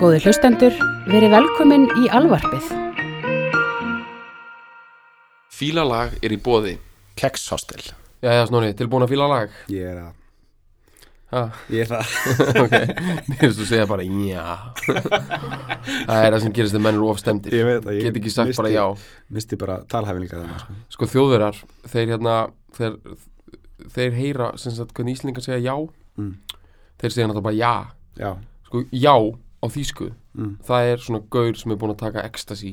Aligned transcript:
Góði 0.00 0.20
hlustendur, 0.24 0.76
verið 1.10 1.32
velkomin 1.34 1.84
í 2.00 2.08
alvarpið. 2.16 2.70
Fílalag 5.52 6.14
er 6.24 6.32
í 6.32 6.38
bóði 6.40 6.78
Kekshostel 7.20 7.82
Jæja 8.24 8.46
Snorri, 8.48 8.70
tilbúin 8.78 9.04
að 9.04 9.10
fíla 9.12 9.26
lag 9.28 9.50
Ég 9.68 9.90
er 9.90 9.98
að. 10.00 10.14
Ha, 11.34 11.42
Ég 11.68 11.84
er 11.84 11.90
það 11.90 12.14
Ok, 12.62 12.72
mér 13.28 13.36
finnst 13.42 13.60
þú 13.60 13.66
segja 13.68 13.84
bara 13.90 14.06
já. 14.06 14.46
Það 14.86 16.14
er 16.16 16.32
það 16.32 16.38
sem 16.46 16.54
gerist 16.56 16.72
þegar 16.74 16.84
menn 16.86 16.96
eru 16.96 17.10
ofstemdir 17.12 17.58
Ég 17.58 17.68
veit 17.68 17.84
það 17.84 17.98
ég 17.98 18.06
Get 18.08 18.18
ekki 18.22 18.32
sagt 18.32 18.48
missti- 18.54 18.62
bara 18.62 18.72
já. 18.72 18.86
Misti 19.36 19.60
bara 19.60 19.76
talhæfinleika 19.92 20.40
þannig 20.40 20.64
sko. 20.64 20.78
Sko 20.96 21.10
þjóðverjar, 21.12 21.60
þeir 21.92 22.14
hérna 22.14 22.38
þeir, 22.80 22.96
þeir 23.98 24.16
heyra 24.16 24.48
sem 24.64 24.72
sagt 24.80 24.96
hvernig 24.96 25.20
Íslingar 25.20 25.44
segja 25.44 25.60
já. 25.68 25.76
Mm. 26.16 26.32
Þeir 27.04 27.14
segja 27.18 27.28
náttúrulega 27.28 27.48
bara 27.50 27.60
já. 27.60 27.74
Já. 28.24 28.32
Sko 28.70 28.84
já 28.96 29.14
á 29.60 29.66
þýsku. 29.68 30.06
Mm. 30.36 30.52
Það 30.66 30.80
er 30.92 30.98
svona 31.04 31.22
gaur 31.32 31.54
sem 31.60 31.72
er 31.72 31.78
búin 31.80 31.94
að 31.94 32.02
taka 32.04 32.24
ecstasy 32.24 32.72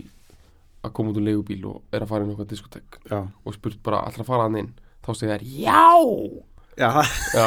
að 0.86 0.94
koma 0.98 1.10
út 1.12 1.20
úr 1.20 1.26
leigubíl 1.28 1.64
og 1.68 1.78
er 1.96 2.02
að 2.04 2.10
fara 2.12 2.22
inn 2.24 2.32
eitthvað 2.34 2.52
diskotek 2.54 2.88
Já. 3.10 3.20
og 3.28 3.52
spurt 3.56 3.80
bara 3.84 3.98
allra 4.08 4.22
að 4.24 4.30
fara 4.30 4.44
hann 4.48 4.60
inn? 4.62 4.72
Þá 5.06 5.12
segja 5.16 5.34
þær 5.38 5.46
já! 5.64 5.86
Já. 6.78 6.92
Já, 7.34 7.46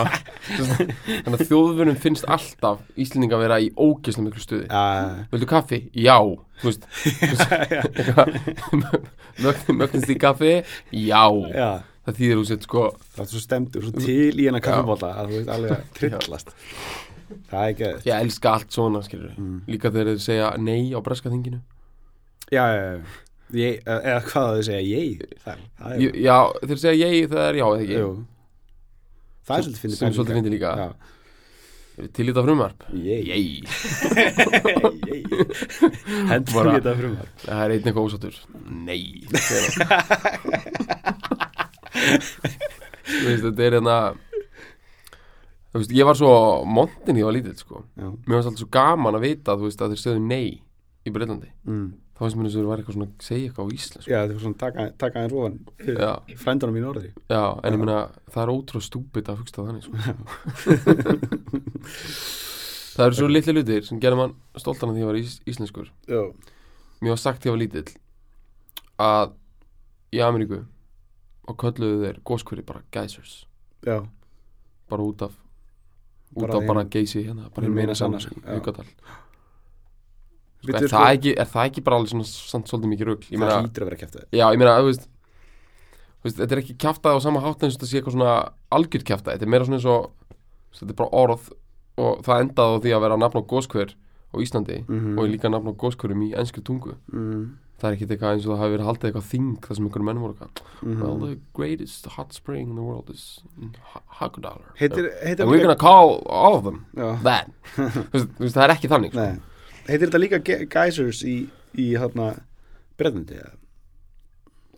þannig 0.59 1.37
að 1.37 1.45
þjóðvörnum 1.47 1.99
finnst 2.03 2.27
alltaf 2.27 2.79
Íslendinga 2.99 3.37
að 3.37 3.45
vera 3.45 3.59
í 3.63 3.69
ógeðslega 3.79 4.27
miklu 4.27 4.43
stuði. 4.43 4.67
Já 4.67 5.23
Vildu 5.31 5.47
kaffi? 5.53 5.79
Já. 5.95 6.19
Mögnist 9.79 10.11
í 10.11 10.19
kaffi? 10.19 10.67
Já. 10.99 11.31
Já. 11.55 11.71
Það 12.09 12.15
þýðir 12.19 12.41
þú 12.41 12.45
sett 12.49 12.67
sko. 12.67 12.83
Það 13.15 13.23
er 13.23 13.29
svo 13.31 13.41
stemdur 13.45 13.83
Svo 13.87 13.93
til 14.03 14.35
í 14.35 14.49
hennar 14.49 14.65
kaffibóta 14.65 15.13
Að 15.15 15.31
þú 15.31 15.35
veist 15.37 15.53
alveg 15.55 15.71
að 15.77 15.83
trillast 16.01 16.49
Það 17.51 17.61
er 17.63 17.69
ekki 17.71 17.89
Ég 18.09 18.15
elska 18.21 18.49
allt 18.57 18.71
svona 18.75 19.01
skilur 19.07 19.33
Mm. 19.39 19.59
Líka 19.71 19.91
þegar 19.95 20.07
þeir 20.13 20.23
segja 20.25 20.49
nei 20.59 20.91
á 20.95 20.99
breska 21.05 21.31
þinginu. 21.33 21.61
Já, 22.51 22.65
Ég, 23.51 23.81
eða 23.83 24.21
hvað 24.31 24.47
þau 24.55 24.63
segja, 24.63 24.83
ég 24.87 25.23
Það, 25.45 25.57
það 25.81 25.91
er, 25.95 25.99
Já, 26.23 26.37
þeir 26.67 26.79
segja 26.85 27.09
ég 27.11 27.29
það 27.33 27.45
er 27.49 27.55
já 27.59 27.67
eða 27.67 27.81
ekki? 27.83 27.97
Jú. 27.99 28.11
Það 29.47 29.57
er 29.57 29.63
svolítið 29.67 29.81
fyndið 29.83 29.99
Sem 29.99 30.13
svolítið 30.15 30.37
fyndið 30.39 30.55
líka. 30.55 30.71
Já, 30.79 30.89
Til 32.17 32.25
í 32.25 32.31
þetta 32.31 32.45
frumvarp? 32.47 32.81
Ég 32.95 33.21
Ég 33.29 33.37
Ég 33.45 33.67
Hendur 36.31 36.55
Bara- 36.55 36.71
við 36.71 36.79
þetta 36.79 36.95
frumar 37.01 37.29
Það 37.43 37.61
er 37.65 37.71
einn 37.75 37.85
eitthvað 37.85 38.07
ósáttur. 38.07 38.35
Nei. 38.71 39.05
Þetta 43.11 43.63
er 43.67 43.73
hérna 43.77 43.97
Þú 45.71 45.83
veist, 45.83 45.93
ég 45.95 46.07
var 46.09 46.17
svo 46.19 46.31
montin 46.67 47.19
ég 47.21 47.27
var 47.29 47.35
lítill, 47.37 47.59
sko. 47.59 47.85
Já. 47.95 48.09
Mér 48.11 48.37
varst 48.37 48.51
alltaf 48.51 48.63
svo 48.65 48.71
gaman 48.75 49.17
að 49.19 49.27
vita, 49.29 49.55
þú 49.55 49.69
veist, 49.69 49.83
að 49.83 49.93
þeir 49.95 50.03
stöðu 50.03 50.23
nei 50.27 50.47
í 51.07 51.13
Breitlandi 51.15 51.51
mm. 51.65 51.91
Þá 52.21 52.23
finnst 52.27 52.37
mér 52.37 52.45
þess 52.45 52.57
að 52.57 52.61
þeir 52.61 52.69
var 52.69 52.81
eitthvað 52.81 52.97
svona 52.99 53.25
segja 53.25 53.45
eitthvað 53.49 53.65
á 53.65 53.73
íslensku. 53.79 54.11
Já, 54.11 54.19
það 54.19 54.33
er 54.35 54.41
svona 54.43 54.59
taka, 54.61 54.85
taka 55.01 55.17
einn 55.23 55.33
róan 55.33 55.55
Já, 55.89 56.11
frændunum 56.43 56.77
í 56.77 56.83
norðri. 56.85 57.11
Já, 57.33 57.45
en 57.65 57.73
ég 57.73 57.81
meina, 57.81 57.95
það 58.35 58.43
er 58.43 58.53
ótrúlega 58.53 58.85
stúpid 58.91 59.31
að 59.33 59.39
hugsta 59.41 59.65
þannig, 59.65 59.85
sko. 59.87 59.97
Það 62.91 63.07
eru 63.07 63.17
svo 63.17 63.27
litli 63.31 63.53
hlutir 63.55 63.85
sem 63.87 64.01
gerði 64.03 64.19
mann 64.19 64.33
stoltan 64.61 64.91
að 64.91 64.99
því 64.99 65.01
að 65.01 65.05
ég 65.05 65.09
var 65.09 65.19
ís 65.23 65.35
íslenskur. 65.49 65.89
Já. 66.11 66.21
Mér 67.01 67.15
var 67.15 67.21
sagt 67.23 67.41
því 67.41 67.49
að 67.49 67.49
ég 67.49 67.55
var 67.55 67.63
lítill 67.63 67.93
að 69.01 69.33
í 70.13 70.21
Ameríku 70.27 70.59
og 71.49 71.57
kölluðu 71.63 72.03
þeir 72.03 72.19
góskvöri 72.29 72.65
bara 72.67 72.83
geysers. 72.93 73.47
Já. 73.87 74.03
Bara 74.93 75.07
út 75.07 75.25
af 75.25 75.39
út 76.37 76.63
í- 76.63 76.67
bara 76.69 76.85
geysi 76.85 77.25
hérna 77.27 77.49
bara 77.55 77.67
meina 77.67 77.75
meina 77.81 77.95
sann 77.99 78.15
sanna, 78.21 78.37
í 78.37 78.43
já. 78.47 78.59
Júkadal 78.61 78.87
sko, 80.61 80.77
er, 80.77 80.89
það 80.93 81.07
ekki, 81.15 81.33
er 81.41 81.49
það 81.49 81.71
ekki 81.71 81.83
bara 81.87 81.97
alveg 82.01 82.11
svona 82.13 82.67
svolítið 82.69 82.91
mikið 82.93 83.09
rugl 83.11 83.27
ég 83.31 83.41
Það 83.41 83.57
hlýtur 83.65 83.83
að 83.87 83.91
vera 83.91 84.01
kæft 84.03 84.19
já, 84.37 84.45
ég 84.53 84.59
meina, 84.61 84.75
veist, 84.85 85.07
þú 86.21 86.29
veist 86.29 86.37
þetta 86.43 86.57
er 86.57 86.63
ekki 86.63 86.77
kjaftaði 86.85 87.17
á 87.17 87.21
sama 87.25 87.41
hátt 87.45 87.65
og 87.65 87.73
þetta 87.73 87.89
sé 87.89 87.97
eitthvað 88.01 88.17
svona 88.19 88.35
algjört 88.77 89.07
kjaftaði, 89.09 89.39
þetta 89.39 89.49
er 89.49 89.53
meira 89.55 89.65
svona 89.69 89.81
eins 89.81 89.89
og 89.89 90.13
þetta 90.77 90.93
er 90.95 90.99
bara 91.01 91.17
orð 91.23 91.49
og 92.01 92.21
það 92.27 92.45
endaði 92.45 92.77
á 92.77 92.83
því 92.85 92.93
að 92.97 93.03
vera 93.07 93.17
nafn 93.21 93.41
á 93.41 93.51
góskver 93.55 93.95
á 94.31 94.37
Íslandi 94.39 94.77
Mhm. 94.87 95.19
og 95.19 95.25
líka 95.33 95.51
nafn 95.51 95.73
á 95.73 95.75
góskverum 95.75 96.23
í 96.29 96.31
ennsku 96.39 96.63
tungu 96.63 96.95
mm. 97.13 97.43
Það 97.81 97.89
er 97.91 97.97
ekki 97.97 98.07
eitthvað 98.11 98.35
eins 98.37 98.47
og 98.47 98.53
það 98.55 98.61
hafi 98.63 98.75
verið 98.77 98.89
haldið 98.91 99.09
eitthvað 99.11 99.29
þing 99.31 99.47
þar 99.67 99.77
sem 99.79 99.87
einhverjum 99.89 100.09
menn 100.11 100.21
voru 100.25 100.35
eitthvað 100.35 100.67
Mhm. 100.81 101.01
Well, 101.03 101.19
the 101.21 101.39
greatest 101.55 102.07
hot 102.17 102.33
spring 102.33 102.71
in 102.71 102.77
the 102.77 102.83
world 102.83 103.11
is 103.11 103.41
in 103.61 103.75
Ha- 103.93 104.03
Hagadalur. 104.21 104.71
Heitir, 104.79 105.11
heitir 105.25 105.41
And 105.45 105.51
we're 105.51 105.61
gonna 105.61 105.77
call 105.77 106.23
all 106.29 106.55
of 106.57 106.65
them 106.65 106.87
Já, 106.97 107.23
that. 107.23 107.51
Það 107.77 108.65
er 108.65 108.75
ekki 108.77 108.89
þannig. 108.89 109.13
Sko. 109.13 109.43
Heitir 109.89 110.07
þetta 110.09 110.21
líka 110.23 110.39
ge- 110.45 110.67
geysers 110.73 111.23
í, 111.25 111.37
í 111.77 111.91
hérna 111.99 112.31
Breðmundi 112.99 113.37
eða? 113.41 113.55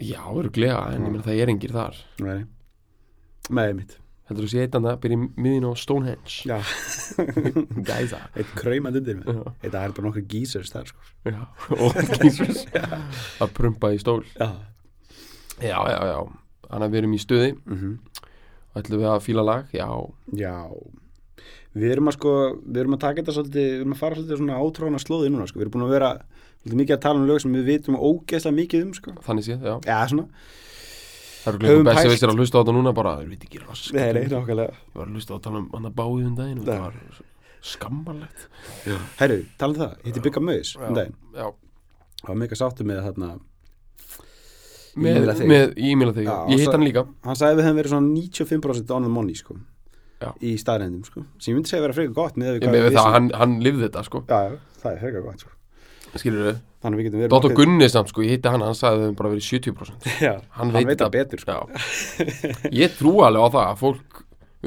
Já, 0.02 0.22
öruglega, 0.34 0.80
en 0.94 1.04
ég 1.06 1.10
meina 1.12 1.22
það 1.26 1.40
er 1.42 1.50
engir 1.52 1.70
þar. 1.74 1.96
Nei 2.20 2.44
Með 3.50 3.74
mitt 3.76 3.96
Heldur 4.30 4.46
þú 4.46 4.50
sé 4.52 4.62
eitt 4.64 4.76
annað, 4.78 5.00
byrja 5.02 5.18
miðin 5.44 5.66
á 5.66 5.72
Stonehenge. 5.76 6.36
Já 6.46 6.58
Gæsa. 7.88 8.20
Eitt 8.38 8.52
kraumand 8.58 9.00
undir 9.00 9.18
mig 9.18 9.40
Þetta 9.64 9.82
er 9.82 9.94
bara 9.96 10.06
nokkur 10.06 10.26
geysers 10.30 10.70
þar 10.72 10.92
sko 10.92 11.08
já, 11.26 11.40
og 11.82 11.98
Jesus. 12.22 12.62
Að 13.42 13.54
prumpa 13.58 13.92
í 13.94 14.00
stól. 14.02 14.22
Já 14.38 14.50
Já, 15.62 15.78
já, 15.90 15.98
já. 16.10 16.18
Þannig 16.68 16.86
að 16.86 16.94
við 16.94 17.00
erum 17.02 17.14
í 17.14 17.22
stuði, 17.22 17.52
mm 17.68 17.94
ætlum 18.72 19.02
við 19.02 19.10
að 19.12 19.18
fíla 19.26 19.42
lag, 19.44 19.66
já. 19.76 19.84
Já 20.32 20.54
Við 21.76 21.90
erum 21.92 22.08
að 22.08 22.14
sko 22.16 22.30
Við 22.62 22.78
erum 22.82 22.94
að 22.96 23.02
taka 23.02 23.20
þetta 23.20 23.34
svolítið 23.36 23.66
Við 23.66 23.74
erum 23.82 23.92
að 23.94 24.00
fara 24.00 24.16
svolítið 24.16 24.40
svona 24.40 24.60
átrána 24.62 25.00
slóði 25.02 25.28
núna 25.32 25.44
sko 25.48 25.60
Við 25.60 25.66
erum 25.66 25.74
búin 25.76 25.84
að 25.86 25.92
vera 25.96 26.10
Svolítið 26.62 26.80
mikið 26.80 26.96
að 26.96 27.02
tala 27.04 27.20
um 27.20 27.28
lög 27.28 27.42
sem 27.44 27.56
við 27.58 27.68
vitum 27.68 27.98
ógeðslega 28.00 28.56
mikið 28.58 28.86
um 28.86 28.94
sko 28.96 29.14
Þannig 29.26 29.46
séð, 29.48 29.66
já. 29.68 29.74
Já, 29.88 29.98
Það 31.42 31.48
eru 31.52 31.58
Höfum 31.66 31.82
glemur 31.82 32.10
best 32.12 32.24
að 32.26 32.34
hlusta 32.38 32.54
á 32.54 32.60
þetta 32.62 32.74
núna 32.76 32.92
bara, 32.94 33.12
þeir 33.18 33.30
veit 33.32 33.46
ekki 33.48 33.62
rask. 33.62 33.88
Nei, 33.96 34.08
nei, 34.14 34.24
nákvæmlega. 34.30 34.76
Ég 34.78 34.98
var 35.00 35.08
að 35.08 35.16
hlusta 35.16 35.34
á 35.34 35.36
að 35.36 35.44
tala 35.46 35.62
um 35.62 35.68
hann 35.72 35.88
að 35.88 35.96
báði 35.98 36.26
um 36.28 36.36
daginn 36.38 36.60
og 36.62 36.68
það 36.68 36.82
var 36.84 36.98
skammarlegt. 37.72 38.44
Herru, 39.18 39.38
tala 39.58 39.74
um 39.74 39.80
það, 39.80 39.96
heiti 40.06 40.22
Bygga 40.26 40.42
Möðis 40.42 40.74
um 40.78 40.98
daginn. 40.98 41.16
Já, 41.34 41.48
Það 42.22 42.30
var 42.30 42.38
mikið 42.44 42.60
sáttu 42.60 42.86
með 42.86 43.00
þarna 43.08 43.32
með, 45.02 45.72
e-maila 45.80 46.12
þig, 46.14 46.28
ég 46.52 46.60
hitt 46.60 46.70
hann 46.70 46.84
líka. 46.86 47.02
Hann 47.26 47.38
sagði 47.38 47.56
að 47.56 47.58
við 47.58 47.66
hefum 47.66 47.78
verið 47.80 47.94
svona 47.94 48.12
95% 48.12 48.92
on 48.94 49.06
the 49.08 49.10
money 49.10 49.34
sko 49.38 49.56
Já. 50.22 50.28
Í 50.38 50.52
staðrendum 50.60 51.02
sko. 51.02 51.24
Sem 51.42 51.50
ég 51.50 51.56
myndi 51.58 51.72
segja 51.72 51.80
að 51.80 51.88
vera 51.88 51.96
frekar 51.96 52.14
gott 52.14 52.36
með 52.38 52.60
það, 52.94 53.08
hann, 53.16 53.32
hann 53.34 53.56
lifði 53.64 53.88
þetta 53.88 54.04
sko. 54.06 54.22
Já, 54.28 54.52
já, 54.52 54.76
það 54.84 54.92
er 54.92 55.00
frekar 55.02 55.24
gott 55.26 55.42
sko 55.42 55.56
skilur 56.20 56.44
við, 56.50 56.56
að 56.82 56.96
nokkuð- 57.32 57.54
Gunni 57.56 57.88
samt 57.88 58.08
sko, 58.12 58.22
ég 58.26 58.34
hitti 58.36 58.48
hann, 58.52 58.60
hann 58.66 58.74
sagði 58.76 58.98
að 59.00 59.08
þau 59.12 59.16
bara 59.22 59.30
verið 59.32 59.46
70% 59.48 60.08
Já, 60.26 60.32
hann, 60.58 60.70
hann 60.74 60.86
veit 60.90 60.98
það 61.00 61.12
betur 61.14 61.40
sko. 61.40 61.56
Ég 62.74 62.96
trú 62.98 63.14
alveg 63.24 63.42
á 63.42 63.48
það 63.54 63.66
að 63.70 63.80
fólk 63.86 64.22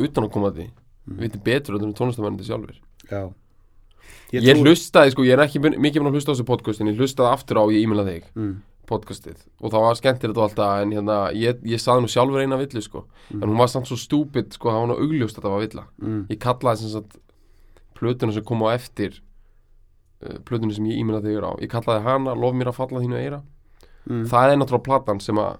utan 0.08 0.26
á 0.26 0.30
komandi 0.32 0.72
Mm. 1.06 1.20
viti 1.22 1.38
betur 1.38 1.76
en 1.78 1.92
tónlistamennandi 1.94 2.42
sjálfur 2.48 2.80
Já. 3.12 3.20
Ég, 4.34 4.42
trúi- 4.42 4.64
hlustaði 4.66 5.12
sko, 5.14 5.22
ég 5.22 5.36
er 5.38 5.44
ekki 5.44 5.60
mikið 5.62 6.02
búin 6.02 6.10
að 6.10 6.16
hlusta 6.18 6.32
á 6.32 6.36
þessu 6.36 6.46
podcast 6.50 6.82
en 6.82 6.88
ég 6.90 6.98
hlustaði 6.98 7.30
aftur 7.30 7.60
á 7.62 7.64
ég 7.70 7.84
e-maila 7.86 8.06
þig 8.08 8.24
mm. 8.34 8.56
podcastið. 8.90 9.36
Og 9.62 9.70
það 9.70 9.84
var 9.86 10.00
skemmtilegt 10.00 10.40
og 10.42 10.48
alltaf 10.48 10.82
en 10.82 10.96
hérna, 10.98 11.18
ég, 11.38 11.62
ég 11.62 11.78
saði 11.84 12.02
nú 12.08 12.10
sjálfur 12.10 12.42
eina 12.42 12.58
villu 12.58 12.82
sko. 12.82 13.04
En 13.38 13.46
hún 13.46 13.58
var 13.62 13.70
samt 13.70 13.86
svo 13.86 14.00
stúpid 14.02 14.50
sko, 14.58 14.74
það 14.74 14.82
var 14.82 14.90
nú 14.96 14.98
augljóst 15.06 15.38
að 15.38 15.46
það 15.46 15.54
var 15.54 15.64
villa. 15.68 15.86
Mm. 16.02 16.20
ég 16.34 16.42
kallaði 16.42 16.82
sem 16.82 16.94
sagt 16.98 17.20
plötuna 18.02 18.34
sem 18.34 18.44
kom 18.50 18.66
á 18.66 18.74
eftir 18.74 19.22
uh, 20.26 20.40
plötuna 20.48 20.74
sem 20.74 20.86
ég 20.90 21.00
e-maila 21.00 21.22
þig 21.22 21.40
á 21.46 21.52
ég 21.62 21.72
kallaði 21.72 22.04
hana, 22.04 22.36
lof 22.36 22.54
mér 22.58 22.74
að 22.74 22.80
falla 22.82 23.04
þínu 23.04 23.22
eira 23.22 23.44
Mm. 24.06 24.28
það 24.30 24.52
er 24.52 24.58
náttúrulega 24.60 24.86
platan 24.86 25.20
sem 25.20 25.38
að 25.42 25.56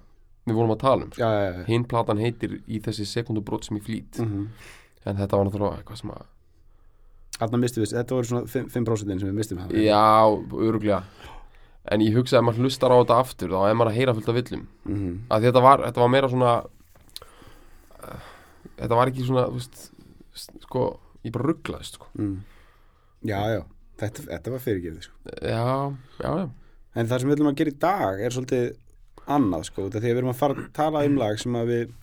við 0.46 0.54
vorum 0.54 0.72
að 0.76 0.82
tala 0.84 1.06
um 1.08 1.12
sko. 1.12 1.18
Já, 1.18 1.30
já, 1.34 1.54
já 1.56 1.64
hinn 1.66 1.86
platan 1.90 2.20
heitir 2.22 2.52
í 2.70 2.78
þessi 2.78 3.08
sekundubrót 3.10 3.66
sem 3.66 3.80
ég 3.80 3.86
flýt 3.88 4.20
mm 4.22 4.44
en 5.06 5.20
þetta 5.20 5.38
var 5.38 5.48
náttúrulega 5.48 5.82
eitthvað 5.82 6.00
sem 6.02 6.12
að 6.16 6.26
við, 7.62 7.90
þetta 7.92 8.16
voru 8.16 8.30
svona 8.30 8.48
5%, 8.50 8.72
5 8.74 9.20
sem 9.22 9.28
við 9.28 9.36
mistum 9.38 9.60
já, 9.84 10.06
öruglega 10.66 11.04
en 11.94 12.02
ég 12.02 12.18
hugsaði 12.18 12.40
að 12.40 12.46
maður 12.48 12.66
hlustar 12.66 12.94
á 12.94 12.98
þetta 13.02 13.20
aftur 13.22 13.54
þá 13.54 13.60
er 13.70 13.78
maður 13.78 13.92
að 13.92 14.00
heyra 14.00 14.16
fullt 14.18 14.32
af 14.32 14.38
villum 14.40 14.64
mm 14.86 14.96
-hmm. 14.96 15.20
að 15.30 15.46
þetta 15.46 15.62
var, 15.68 15.84
þetta 15.86 16.02
var 16.02 16.12
meira 16.16 16.32
svona 16.32 16.54
uh, 18.02 18.26
þetta 18.80 18.96
var 18.96 19.12
ekki 19.12 19.28
svona 19.28 19.46
veist, 19.54 19.92
sko, 20.66 21.00
ég 21.24 21.32
bara 21.32 21.50
rugglaðist 21.52 22.00
sko. 22.00 22.08
mm. 22.18 22.36
Já, 23.26 23.40
já, 23.50 23.62
þetta, 24.02 24.26
þetta 24.32 24.56
var 24.56 24.64
fyrirgefið 24.66 25.06
sko. 25.08 25.36
já, 25.42 25.66
já, 26.22 26.30
já 26.30 26.48
En 26.96 27.08
það 27.12 27.20
sem 27.20 27.28
við 27.28 27.36
viljum 27.36 27.50
að 27.52 27.58
gera 27.60 27.72
í 27.74 27.80
dag 27.84 28.22
er 28.24 28.32
svolítið 28.32 28.68
annað 29.36 29.64
sko, 29.68 29.88
að 29.90 30.04
við 30.06 30.20
erum 30.20 30.32
að 30.32 30.38
fara 30.40 30.56
að 30.56 30.68
tala 30.76 31.02
um 31.08 31.16
lag 31.20 31.40
sem 31.42 31.56
að 31.60 31.72
við 31.74 31.94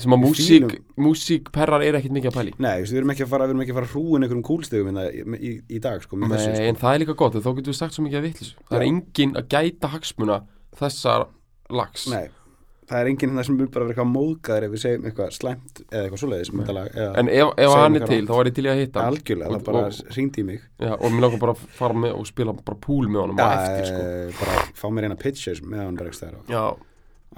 sem 0.00 0.14
að 0.14 0.20
músík, 0.24 0.72
músíkperrar 0.98 1.84
er 1.84 1.98
ekkit 1.98 2.14
mikið 2.16 2.30
að 2.30 2.38
pæli 2.38 2.54
Nei, 2.62 2.80
við 2.82 2.96
erum 3.00 3.12
ekki 3.14 3.26
að 3.26 3.30
fara, 3.30 3.46
við 3.46 3.54
erum 3.54 3.62
ekki 3.64 3.74
að 3.74 3.78
fara 3.78 3.88
að 3.90 3.94
hrúin 3.94 4.24
einhverjum 4.26 4.46
kúlstegum 4.48 4.90
hérna 4.90 5.04
í, 5.10 5.22
í, 5.50 5.52
í 5.76 5.80
dag 5.84 6.02
sko, 6.02 6.18
með 6.18 6.34
þessu 6.34 6.48
Nei, 6.50 6.56
sko. 6.56 6.68
en 6.70 6.80
það 6.80 6.94
er 6.96 7.02
líka 7.04 7.16
gott, 7.20 7.36
þá 7.38 7.50
getum 7.50 7.70
við 7.70 7.78
sagt 7.78 7.96
svo 7.96 8.04
mikið 8.06 8.20
að 8.20 8.26
vitlis 8.26 8.50
Það 8.56 8.76
er 8.78 8.84
Já. 8.84 8.90
enginn 8.90 9.36
að 9.38 9.48
gæta 9.54 9.92
hagsmuna 9.94 10.38
þessar 10.80 11.26
lags 11.80 12.06
Nei, 12.10 12.24
það 12.90 13.00
er 13.00 13.08
enginn 13.10 13.30
hérna 13.30 13.44
sem 13.46 13.56
mjög 13.56 13.70
bara 13.74 13.86
verið 13.86 13.94
eitthvað 13.94 14.10
móðgæðir 14.10 14.66
ef 14.66 14.72
við 14.72 14.82
segjum 14.82 15.04
eitthvað 15.08 15.34
slæmt 15.36 15.80
eða 15.84 16.00
eitthvað 16.00 16.22
svoleiðis 16.22 16.50
en 17.20 17.30
ef, 17.30 17.52
ef 17.64 17.74
hann 17.76 17.98
er 17.98 18.06
til 18.10 18.20
þá 18.26 18.32
er 18.36 18.50
ég 18.50 18.56
til 18.56 18.64
ég 18.66 18.72
að 18.72 18.82
hitta 18.82 19.04
algjörlega, 19.06 19.50
það 19.52 19.68
bara 19.68 19.82
ringdi 20.16 20.42
í 20.42 20.46
mig. 20.48 20.64
Já, 20.82 20.92
og 20.96 21.06
mér 21.14 21.24
langar 21.26 21.42
bara 21.44 21.54
að 21.54 21.62
fara 21.78 21.98
með 22.04 22.16
og 22.16 22.26
spila 22.30 22.56
bara 22.58 22.80
púl 22.88 23.06
með 23.06 23.22
honum 23.22 23.38
og 23.38 23.54
eftir 23.54 23.88
sko. 23.92 24.02
e, 24.02 24.26
bara 24.40 24.66
fá 24.82 24.86
mér 24.96 25.08
eina 25.08 25.20
pitches 25.20 25.62
með 25.62 25.84
hann 25.84 26.00
bara 26.00 26.10
eitthvað 26.10 26.50
á, 26.50 26.66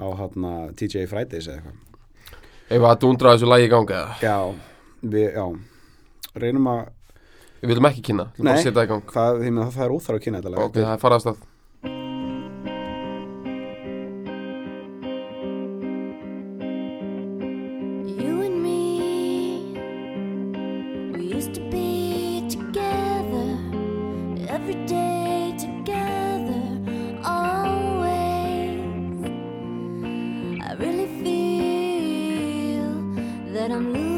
á 0.01 0.07
hátna 0.23 0.55
TJ 0.81 1.05
Fridays 1.13 1.51
eða 1.53 1.61
eitthvað. 1.61 1.79
Ef 2.73 2.89
að 2.89 2.99
þú 3.05 3.13
undraði 3.13 3.41
þessu 3.41 3.53
lægi 3.53 3.69
í 3.69 3.73
ganga 3.77 4.03
já, 4.23 4.37
við, 5.05 5.29
já, 5.37 5.47
reynum 6.41 6.73
að 6.73 6.83
við 7.61 7.75
viljum 7.75 7.93
ekki 7.93 8.09
kynna, 8.09 8.31
við 8.33 8.41
viljum 8.41 8.55
bara 8.55 8.65
setja 8.65 8.77
það 8.81 8.87
í 8.87 8.93
gang. 8.95 9.17
það, 9.17 9.49
það 9.77 9.85
er 9.85 9.97
óþarf 9.99 10.17
að 10.17 10.25
kynna 10.25 10.41
þetta 10.41 10.69
okay, 10.71 11.43
that 33.53 33.71
I'm 33.71 33.93
losing. 33.93 34.12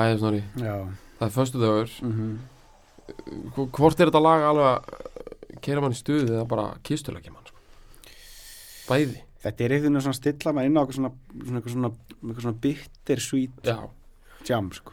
Æ, 0.00 0.16
snorri. 0.18 0.42
Það 0.56 1.26
er 1.26 1.34
förstu 1.34 1.60
dagur 1.60 1.90
mm 2.02 2.12
-hmm. 2.12 2.38
Hvort 3.76 4.00
er 4.00 4.06
þetta 4.08 4.22
lag 4.22 4.42
alveg 4.42 4.66
að 4.70 5.60
Kera 5.60 5.80
mann 5.80 5.92
í 5.92 5.98
stuði 5.98 6.30
eða 6.30 6.46
bara 6.48 6.78
kistulegja 6.82 7.32
mann 7.32 7.46
sko? 7.46 7.56
Bæði. 8.88 9.20
Þetta 9.42 9.64
er 9.64 9.70
eitthvað 9.74 10.00
svona 10.00 10.14
stilla 10.14 10.52
maður 10.52 10.66
inn 10.66 10.78
á 10.78 10.80
Eitthvað 10.80 10.94
svona, 10.94 11.10
svona, 11.66 12.40
svona 12.40 12.56
bittersweet 12.60 13.50
Jam 14.48 14.72
sko. 14.72 14.92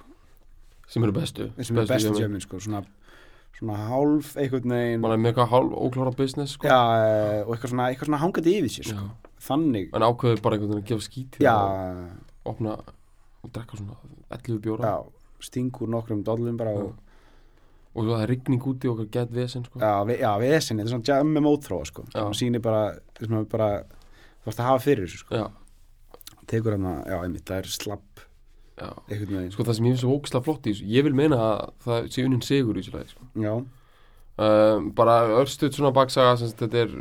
Sem 0.88 1.04
eru 1.04 1.12
bestu. 1.12 1.52
Sem 1.62 1.78
eru 1.78 1.88
bestu 1.88 2.20
jamin 2.20 2.42
sko. 2.42 2.60
Svona, 2.60 2.84
svona 3.58 3.78
hálf 3.88 4.36
eitthvað 4.36 4.66
negin 4.66 5.02
Bara 5.02 5.18
með 5.18 5.32
eitthvað 5.32 5.50
hálf 5.50 5.72
óklára 5.72 6.16
business 6.16 6.52
sko. 6.52 6.68
Já 6.68 6.80
og 7.46 7.56
eitthvað 7.56 7.70
svona 7.70 7.90
Eitthvað 7.90 8.06
svona 8.06 8.18
hangandi 8.18 8.60
yfir 8.60 8.70
sér 8.70 8.86
sko. 8.92 8.96
Já. 8.96 9.32
Þannig. 9.48 9.90
En 9.94 10.02
ákveður 10.02 10.42
bara 10.42 10.56
einhvern 10.56 10.72
veginn 10.74 10.84
að 10.84 10.90
gefa 10.92 11.08
skítið 11.08 11.40
Já. 11.46 11.56
Opna 12.46 12.78
og 13.48 13.54
drekka 13.56 13.80
svona 13.80 13.98
11 14.38 14.60
bjóra. 14.63 14.92
Já, 14.92 15.46
stingur 15.48 15.92
nokkrum 15.94 16.24
dollum 16.27 16.58
bara 16.60 16.74
og, 16.75 16.96
og 17.94 18.04
svo 18.04 18.12
það 18.16 18.24
er 18.25 18.32
rigning 18.34 18.68
úti 18.70 18.89
og 18.92 19.04
gett 19.13 19.32
vesen 19.34 19.66
sko. 19.66 19.80
já, 19.82 19.94
vi, 20.10 20.18
já, 20.22 20.32
vesinni, 20.42 20.84
þetta 20.84 20.92
er 20.92 20.96
svona 20.98 21.12
jam 21.13 21.32
með 21.38 21.46
mótþróa 21.48 21.88
sko. 21.89 22.06
Og 22.24 22.36
sýnir 22.38 22.63
bara, 22.66 22.84
bara 23.51 23.70
þú 23.86 24.50
varst 24.51 24.62
að 24.62 24.70
hafa 24.72 24.84
fyrir 24.86 25.08
þessu 25.08 25.24
sko. 25.24 25.42
já, 25.42 25.48
tekur 26.48 26.77
hann 26.77 26.89
að, 26.92 27.00
já, 27.13 27.18
einmitt, 27.24 27.46
það 27.48 27.63
er 27.63 27.72
slapp 27.77 28.22
já. 28.77 28.92
einhvern 29.10 29.39
veginn. 29.39 29.56
Sko 29.56 29.66
það 29.68 29.80
sem 29.80 29.88
ég 29.89 29.96
finnst 29.96 30.06
svo 30.06 30.18
ógislega 30.18 30.48
flott 30.48 30.68
í 30.70 30.75
þessu 30.75 30.92
ég 30.98 31.08
vil 31.08 31.18
meina 31.18 31.42
að 31.48 31.74
það 31.88 32.12
sé 32.13 32.27
unnin 32.27 32.46
sigur 32.46 32.77
í 32.77 32.84
þessu 32.86 32.96
lagi 32.98 33.13
sko. 33.16 33.27
já, 33.42 33.54
um, 33.58 34.92
bara 34.98 35.20
örstuð 35.42 35.75
svona 35.77 35.94
baksaga 35.96 36.38
þetta 36.44 36.84
er 36.86 36.96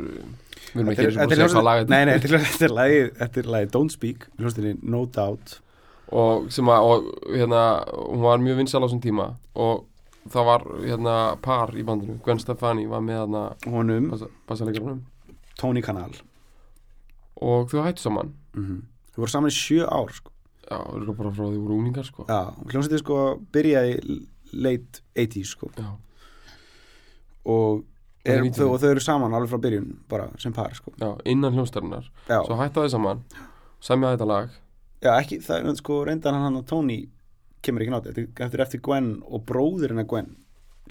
við 0.73 0.81
erum 0.81 0.91
ekki 0.91 1.05
eins 1.05 1.15
og 1.17 1.21
búin 1.21 1.37
að 1.37 1.51
segja 1.53 1.63
hvað 1.63 1.91
Nei, 1.93 2.01
nei, 2.07 2.17
þetta 2.17 2.37
er- 2.37 2.65
er 2.67 2.75
lagið 2.75 3.07
Þetta 3.21 3.41
er 3.41 3.49
lagið 3.55 3.71
Don't 3.75 3.93
Speak 3.93 4.27
Hljóstinni 4.41 4.73
No 4.83 5.05
Doubt 5.05 5.57
og 6.11 6.47
sem 6.53 6.69
að 6.71 6.87
og, 6.87 7.07
hérna, 7.33 7.61
hún 7.91 8.21
var 8.23 8.41
mjög 8.43 8.61
vinsal 8.61 8.81
á 8.81 8.85
þessum 8.87 9.03
tíma. 9.03 9.27
Og 9.55 9.85
það 10.31 10.45
var 10.47 10.65
hérna 10.83 11.15
par 11.43 11.71
í 11.75 11.83
bandinu, 11.87 12.17
Gwen 12.23 12.39
Stefani 12.39 12.87
var 12.87 13.03
með 13.03 13.21
hérna 13.21 13.43
Honum, 13.71 14.09
bassalegarunum 14.47 15.03
Tony 15.57 15.81
Kanal. 15.81 16.13
Og 17.41 17.69
þau 17.71 17.83
hættu 17.85 18.01
saman. 18.07 18.33
Mm 18.55 18.83
Þau 19.17 19.23
voru 19.23 19.31
saman 19.33 19.49
í 19.49 19.55
sjö 19.57 19.85
ár 19.89 20.11
sko. 20.13 20.29
já, 20.69 20.77
þau 20.77 20.97
eru 20.99 21.13
bara 21.17 21.31
frá 21.33 21.45
því 21.47 21.57
voru 21.57 21.77
úningar 21.81 22.05
sko. 22.05 22.25
Já, 22.29 22.53
hljómsveitin 22.69 22.99
sko 23.01 23.15
byrjaði 23.55 24.17
late 24.53 25.01
80s 25.17 25.55
sko. 25.55 25.71
já, 25.73 25.87
og, 27.47 27.81
er 28.27 28.43
þau, 28.53 28.67
og 28.75 28.79
þau 28.83 28.89
eru 28.91 29.01
saman 29.01 29.33
alveg 29.33 29.49
frá 29.49 29.61
byrjun 29.63 29.87
bara 30.11 30.27
sem 30.37 30.53
par 30.53 30.75
sko. 30.77 30.93
já 30.99 31.09
innan 31.25 31.53
hljónstærinar 31.55 32.05
Já, 32.27 32.43
svo 32.45 32.59
hættu 32.59 32.83
þau 32.85 32.93
saman, 32.93 33.23
semja 33.81 34.13
þetta 34.13 34.27
lag 34.29 34.49
já 35.03 35.11
ekki, 35.15 35.39
það 35.45 35.69
er 35.71 35.79
sko 35.79 36.01
reyndan 36.07 36.39
hann 36.41 36.59
að 36.59 36.67
Tony 36.71 36.99
kemur 37.65 37.83
ekki 37.83 37.93
nátt 37.93 38.09
eftir, 38.11 38.27
eftir 38.45 38.63
eftir 38.65 38.83
Gwen 38.85 39.15
og 39.25 39.45
bróðurinn 39.49 40.03
að 40.03 40.09
Gwen 40.13 40.35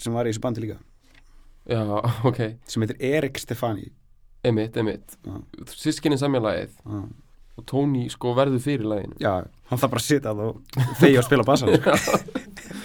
sem 0.01 0.13
var 0.13 0.27
í 0.27 0.33
þessu 0.33 0.43
bandi 0.43 0.65
líka. 0.65 0.79
Já, 1.67 1.81
ok, 2.27 2.41
sem 2.69 2.83
heitir 2.85 2.99
Erik 3.03 3.39
Stefani. 3.41 3.89
Emitt, 4.45 4.77
emitt 4.79 5.17
sískinni 5.73 6.15
Já, 6.15 6.99
og 7.57 7.65
Tony 7.65 8.05
sko 8.13 8.35
verður 8.37 8.61
fyrir 8.63 8.85
laginu. 8.87 9.17
Já 9.19 9.47
hann 9.67 9.81
þarf 9.81 9.93
bara 9.93 10.01
að 10.01 10.05
sitja 10.05 10.33
og 10.33 10.81
þegja 11.01 11.21
og 11.21 11.25
spila 11.27 11.45
bassan. 11.47 11.73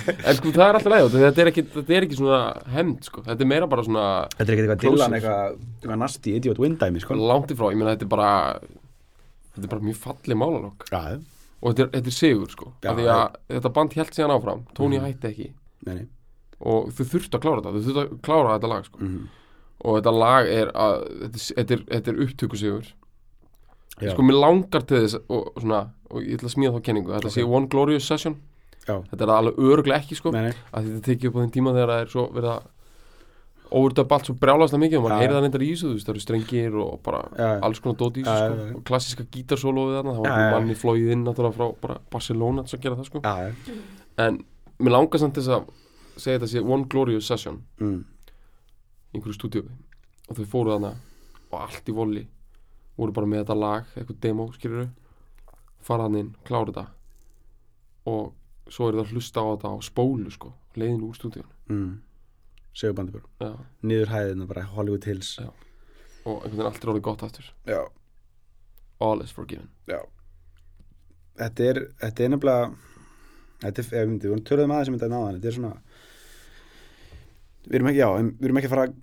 Sko. 0.03 0.15
en 0.27 0.35
sko 0.35 0.51
það 0.51 0.65
er 0.65 0.77
alltaf 0.77 0.91
leið 0.91 1.13
þetta 1.15 1.43
er 1.43 1.49
ekki, 1.53 1.63
þetta 1.77 1.95
er 1.95 2.05
ekki 2.09 2.17
svona 2.19 2.39
hemd 2.75 3.07
sko. 3.07 3.23
Þetta 3.27 3.45
er 3.45 3.49
meira 3.53 3.69
bara 3.71 3.85
svona 3.87 4.07
Þetta 4.33 4.45
er 4.45 4.53
ekki 4.55 4.65
eitthvað. 4.65 4.81
Dylan 4.83 5.17
eitthvað, 5.19 5.53
eitthvað 5.77 6.01
nasty 6.03 6.35
idiot 6.39 6.63
windæmi 6.63 7.03
sko. 7.03 7.19
langt 7.19 7.55
ifrá, 7.55 7.69
ég 7.71 7.79
meina 7.79 7.95
þetta 7.95 8.09
er 8.09 8.11
bara 8.11 8.33
þetta 9.55 9.65
er 9.67 9.73
bara 9.75 9.87
mjög 9.89 9.97
falleg 10.03 10.37
málalokk 10.43 10.87
Já, 10.93 11.01
og 11.63 11.69
þetta 11.75 11.83
er, 11.85 11.91
þetta 11.99 12.11
er 12.13 12.17
sigur 12.19 12.51
sko. 12.51 12.73
Já, 12.83 12.91
því 12.97 13.05
að 13.13 13.37
þetta 13.57 13.73
band 13.77 13.93
held 13.95 14.11
síðan 14.17 14.35
áfram. 14.37 14.65
Tony 14.75 14.99
hætti 14.99 15.29
ekki. 15.31 15.53
Nei, 15.87 15.95
nei. 15.95 16.07
Og 16.63 16.91
þau 16.95 17.05
þurftu 17.13 17.39
að 17.39 17.43
klára 17.45 17.63
þetta. 17.63 17.73
Þau 17.73 17.87
þurftu 17.87 18.03
að 18.03 18.21
klára 18.27 18.57
þetta 18.59 18.73
lag 18.75 18.85
sko. 18.91 18.99
Mm 19.07 19.29
og 19.83 19.97
þetta 19.99 20.11
lag 20.15 20.47
er 20.47 20.69
að 20.79 20.93
þetta, 21.25 21.39
er- 21.43 21.57
þetta 21.59 21.75
er, 21.75 21.81
þetta 21.91 22.11
er 22.13 22.19
upptökusigur. 22.23 22.91
Sko 24.13 24.23
mér 24.23 24.37
langar 24.39 24.85
til 24.87 25.01
þess 25.03 25.17
og, 25.29 25.49
svona, 25.59 25.81
og 26.11 26.23
ég 26.23 26.37
ætla 26.39 26.49
að 26.51 26.55
smíða 26.55 26.73
þá 26.77 26.83
kenningu. 26.87 27.11
Þetta 27.17 27.27
Ok. 27.31 27.35
sé 27.35 27.43
One 27.49 27.67
Glorious 27.73 28.07
Session. 28.07 28.37
Já, 28.87 28.95
þetta 29.11 29.23
er 29.27 29.33
alveg 29.35 29.59
öruglega 29.59 29.99
ekki 29.99 30.15
sko. 30.21 30.31
Nei, 30.31 30.53
að 30.73 30.87
þetta 30.87 31.03
tekið 31.09 31.27
upp 31.29 31.35
á 31.35 31.41
þeim 31.43 31.53
tíma 31.57 31.75
þegar 31.75 31.91
það 31.93 32.01
er 32.05 32.13
svo 32.15 32.25
verið 32.33 32.51
að 32.53 32.63
óverdöp 33.73 34.13
allt 34.15 34.29
svo 34.29 34.35
brjálast 34.41 34.77
mikið 34.79 35.01
og 35.01 35.13
heyrið 35.13 35.33
já. 35.33 35.37
það 35.37 35.45
neyndar 35.47 35.65
í 35.65 35.71
þessu 35.73 35.89
þú 35.89 35.93
veist 35.97 36.09
það 36.09 36.15
eru 36.15 36.23
strengir 36.25 36.79
og 36.83 36.93
bara 37.07 37.23
já. 37.39 37.49
alls 37.69 37.81
konar 37.83 37.99
dót 38.01 38.21
í 38.21 38.25
þessu 38.27 38.45
já, 38.45 38.55
sko 38.59 38.79
og 38.79 38.85
klassiska 38.89 39.27
gítarsólóið 39.33 39.97
þarna 39.99 40.15
það 40.17 40.27
var 40.27 40.43
já. 40.43 40.53
manni 40.57 40.77
flóið 40.79 41.13
inn 41.15 41.25
náttúrulega 41.27 41.57
frá 41.57 41.81
bara 41.87 41.99
Barcelona 42.13 42.65
til 42.67 42.79
að 42.79 42.85
gera 42.87 42.99
það 43.01 43.09
sko 43.11 43.23
Já, 43.25 43.35
já 43.49 43.79
en 44.27 44.43
mér 44.83 44.97
langar 44.97 45.23
samt 45.23 45.39
þess 45.39 45.53
að 45.57 45.71
segja 46.17 46.39
þetta 46.39 46.51
sé 46.53 46.63
One 46.63 46.89
Glorious 46.93 47.29
Session 47.31 47.63
mm. 47.81 47.99
einhverju 49.15 49.39
stúdíu 49.39 49.65
og 50.29 50.37
þau 50.39 50.45
fóru 50.53 50.75
þarna 50.75 50.93
og 51.53 51.59
allt 51.61 51.89
í 51.89 51.97
voli 51.97 52.27
voru 52.99 53.15
bara 53.17 53.29
með 53.29 53.45
þetta 53.45 53.59
lag, 53.59 53.89
eitthvað 53.97 54.21
demo 54.25 54.49
skilur 54.53 54.91
fara 55.83 56.07
hann 56.07 56.19
inn, 56.21 56.35
klára 56.47 56.71
þetta 56.71 56.87
og 58.13 58.73
svo 58.73 58.89
er 58.89 58.99
það 58.99 59.07
að 59.07 59.15
hlusta 59.17 59.43
á 59.43 59.47
þetta 59.55 59.73
á 59.73 59.77
spólu 59.85 60.33
sko, 60.33 60.53
leiðin 60.79 61.05
úr 61.09 61.17
stúdíun 61.19 61.49
Mm. 61.73 62.03
Segurbandi 62.79 63.13
bara 63.15 63.51
Niður 63.85 64.13
hæðina 64.13 64.47
bara 64.49 64.65
Hollywood 64.73 65.05
Hills. 65.09 65.35
Já. 65.41 65.51
og 66.25 66.45
einhvern 66.45 66.57
veginn 66.57 66.69
allt 66.71 66.85
er 66.85 66.93
orðið 66.93 67.05
gott 67.09 67.23
aftur. 67.27 67.53
Já. 67.67 67.81
All 69.03 69.23
is 69.25 69.33
forgiven. 69.35 69.69
Þetta 71.39 71.69
er, 71.69 71.81
þetta 72.03 72.25
er 72.25 72.35
nefnilega 72.35 72.73
Þetta 73.63 73.83
er, 73.83 73.87
ef 73.87 74.11
við 74.11 74.27
vorum 74.27 74.45
töluðum 74.47 74.75
aðeins 74.75 74.91
um 74.91 74.97
þetta 74.99 75.09
náðan 75.13 75.39
Þetta 75.39 75.49
er 75.49 75.57
svona 75.57 75.73
Við 77.63 77.77
erum 77.79 77.91
ekki, 77.93 78.01
já, 78.03 78.09
við 78.13 78.49
erum 78.49 78.59
ekki 78.61 78.69
að 78.69 78.75
fara 78.75 78.87
að 78.89 78.97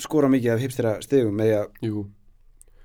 skora 0.00 0.30
mikið 0.32 0.54
af 0.54 0.62
hipstera 0.64 0.92
stigum 1.04 1.36
með 1.36 1.50
að, 1.58 1.74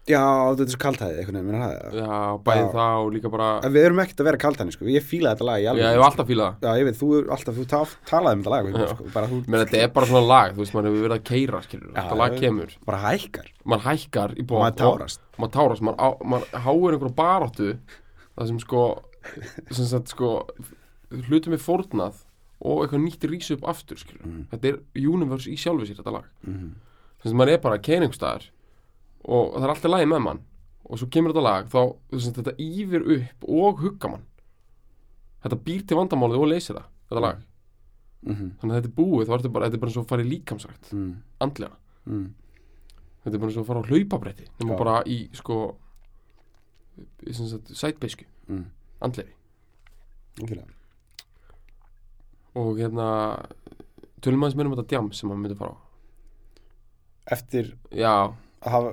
já, 0.05 0.21
þetta 0.53 0.65
er 0.65 0.69
svo 0.74 0.79
kaltæði 0.83 1.15
einhvern 1.21 1.38
veginn, 1.39 1.62
það 1.63 1.95
já, 1.97 2.17
bæði 2.45 2.62
Já. 2.62 2.69
það 2.75 2.97
og 3.05 3.07
líka 3.15 3.31
bara 3.33 3.47
En 3.65 3.74
Við 3.74 3.85
erum 3.88 4.01
ekkert 4.03 4.21
að 4.21 4.27
vera 4.29 4.39
kaltæni, 4.43 4.74
sko, 4.75 4.85
ég 4.93 5.05
fíla 5.05 5.31
þetta 5.33 5.47
lag 5.50 5.59
í 5.59 5.65
Já, 5.65 5.71
ég 5.79 5.95
hef 5.95 6.03
alltaf 6.05 6.27
fílað 6.29 6.51
það. 6.51 6.67
Já, 6.67 6.79
ég 6.81 6.85
veit, 6.89 7.00
þú 7.00 7.09
alltaf, 7.35 7.55
þú 7.57 7.65
ta- 7.71 7.81
talaði 8.12 8.38
um 8.38 8.43
þetta 8.45 8.53
lag 8.53 8.69
Já. 8.75 8.88
sko, 8.93 9.07
bara 9.15 9.27
þú 9.31 9.39
Menn 9.47 9.63
þetta 9.65 9.81
er 9.81 9.89
bara 9.95 10.05
svona 10.12 10.27
lag, 10.29 10.53
þú 10.55 10.62
veist, 10.63 10.75
maður 10.77 10.89
hefur 10.91 11.05
verið 11.07 11.17
að 11.17 11.25
keira 11.31 11.62
skilur, 11.65 11.89
Já, 11.89 11.97
þetta 12.03 12.19
lag 12.21 12.38
kemur. 12.39 12.75
Bara 12.85 13.01
hækkar. 13.05 13.50
Maður 13.65 13.85
hækkar 13.89 14.35
í 14.38 14.45
bóð 14.45 14.62
maður 14.65 14.77
tárast. 14.83 15.19
maður 15.41 15.53
tárast, 15.57 15.81
maður, 15.81 16.00
á, 16.00 16.07
maður 16.21 16.47
háir 16.65 16.95
einhverja 17.00 17.15
baráttu 17.15 17.69
það 18.38 18.47
sem 18.51 18.59
sko 18.59 18.83
sem 19.71 19.85
sagt 19.89 20.07
sko 20.13 20.31
hlutum 21.29 21.53
er 21.57 21.62
fórnað 21.62 22.21
og 22.65 22.83
eitthvað 22.85 23.01
nýtt 23.03 23.25
rís 23.29 23.50
upp 23.55 23.65
aftur 23.67 23.97
skilur. 23.97 24.21
Mhm. 24.25 24.45
þetta 24.53 24.69
er 24.69 24.77
universe 25.09 25.50
í 25.50 25.57
sjálfu 25.57 25.85
sér 25.89 25.97
þetta 26.01 26.13
lag. 26.13 26.25
Mm. 26.47 26.75
Sem 27.21 27.31
sagt 27.31 27.38
maður 27.39 27.53
er 27.53 27.57
bara 27.65 27.77
keiningstæðar 27.81 28.45
og 29.25 29.55
það 29.55 29.63
er 29.67 29.74
alltaf 29.74 29.91
lagi 29.91 30.08
með 30.12 30.24
mann 30.25 30.41
og 30.86 31.00
svo 31.01 31.08
kemur 31.10 31.34
þetta 31.34 31.46
lag 31.46 31.67
þá 31.72 31.79
þú 31.82 32.17
veist, 32.20 32.38
þettaýfir 32.39 33.05
upp 33.17 33.48
og 33.50 33.79
hugga 33.82 34.12
mann 34.13 34.25
þetta 35.46 35.60
býr 35.65 35.86
til 35.88 35.98
vandamálið 35.98 36.44
og 36.44 36.50
leysir 36.51 36.77
það 36.77 36.88
þetta 37.10 37.22
lag, 37.25 37.41
-hmm. 38.25 38.51
þannig 38.60 38.72
að 38.72 38.77
þetta 38.82 38.89
er 38.91 38.98
búið 39.00 39.27
þá 39.27 39.34
er 39.34 39.38
þetta 39.41 39.53
bara, 39.53 39.65
þetta 39.65 39.77
er 39.77 39.84
bara 39.84 39.91
eins 39.91 39.98
og 39.98 40.20
í 40.20 40.29
líkamsrækt 40.29 40.94
mm. 40.94 41.15
andlega, 41.39 41.75
Mm. 42.05 42.34
þetta 43.24 43.34
er 43.34 43.39
bara 43.39 43.50
eins 43.50 43.58
og 43.58 43.65
fara 43.65 43.82
á 43.82 43.89
hlaupabretti 43.89 44.46
nema 44.60 44.77
bara 44.77 45.03
í 45.05 45.29
sko 45.34 45.77
í 47.25 47.34
sagt 47.34 47.74
sætbeisku 47.74 48.25
Mm. 48.48 48.65
andlega 49.01 49.29
Algjörlega. 50.41 50.67
og 52.55 52.77
hérna 52.77 53.08
tölum 54.22 54.44
aðeins 54.44 54.55
mér 54.55 54.65
um 54.65 54.75
þetta 54.75 54.88
djam 54.88 55.12
sem 55.13 55.29
maður 55.29 55.41
myndi 55.41 55.58
fara 55.58 55.72
á 55.74 55.77
eftir 57.34 57.75
já, 57.91 58.34
að 58.65 58.75
hafa 58.75 58.91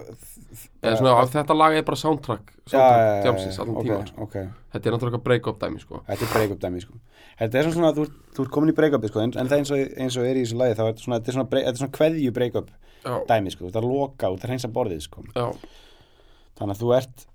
eða 0.82 0.98
svona 0.98 1.14
að 1.16 1.32
þetta 1.32 1.56
lag 1.56 1.76
er 1.78 1.84
bara 1.86 1.98
soundtrack 2.00 2.52
soundtrack 2.66 3.00
já, 3.00 3.14
já, 3.16 3.22
djamsins 3.24 3.58
allan 3.62 3.78
ok, 3.80 3.86
tíma 3.86 4.06
sko. 4.08 4.26
ok. 4.26 4.36
þetta 4.74 4.88
er 4.88 4.96
náttúrulega 4.96 5.20
break-up 5.26 5.60
dæmi 5.62 5.82
sko. 5.82 6.00
Þetta 6.08 6.26
er 6.26 6.32
break-up 6.34 6.62
dæmi 6.62 6.82
sko. 6.84 6.98
Þetta 7.40 7.60
er 7.60 7.70
svona 7.72 7.90
að 7.92 8.00
þú, 8.00 8.06
þú 8.36 8.46
ert 8.46 8.54
komin 8.56 8.72
í 8.72 8.76
break-upi 8.78 9.10
sko, 9.10 9.22
en, 9.24 9.34
en 9.40 9.50
það 9.50 9.62
eins 9.62 9.72
og, 9.72 9.84
eins 10.04 10.18
og 10.20 10.28
er 10.28 10.40
í 10.40 10.44
þessu 10.44 10.58
lagi 10.60 10.78
þá 10.78 10.82
er 10.84 10.96
svona, 11.02 11.18
þetta 11.20 11.32
er 11.32 11.38
svona, 11.38 11.48
break, 11.52 11.66
þetta 11.66 11.78
er 11.78 11.82
svona 11.82 11.96
kveðju 11.98 12.34
break-up 12.38 12.72
dæmi 13.30 13.54
sko, 13.54 13.68
þetta 13.68 13.80
er 13.80 13.86
að 13.86 13.94
loka 13.96 14.32
út, 14.32 14.40
þetta 14.40 14.48
er 14.48 14.54
hreinsa 14.54 14.72
borðið 14.76 15.04
sko. 15.06 15.24
Þannig 16.60 16.76
að 16.76 16.82
þú 16.82 16.92
ert 16.98 17.26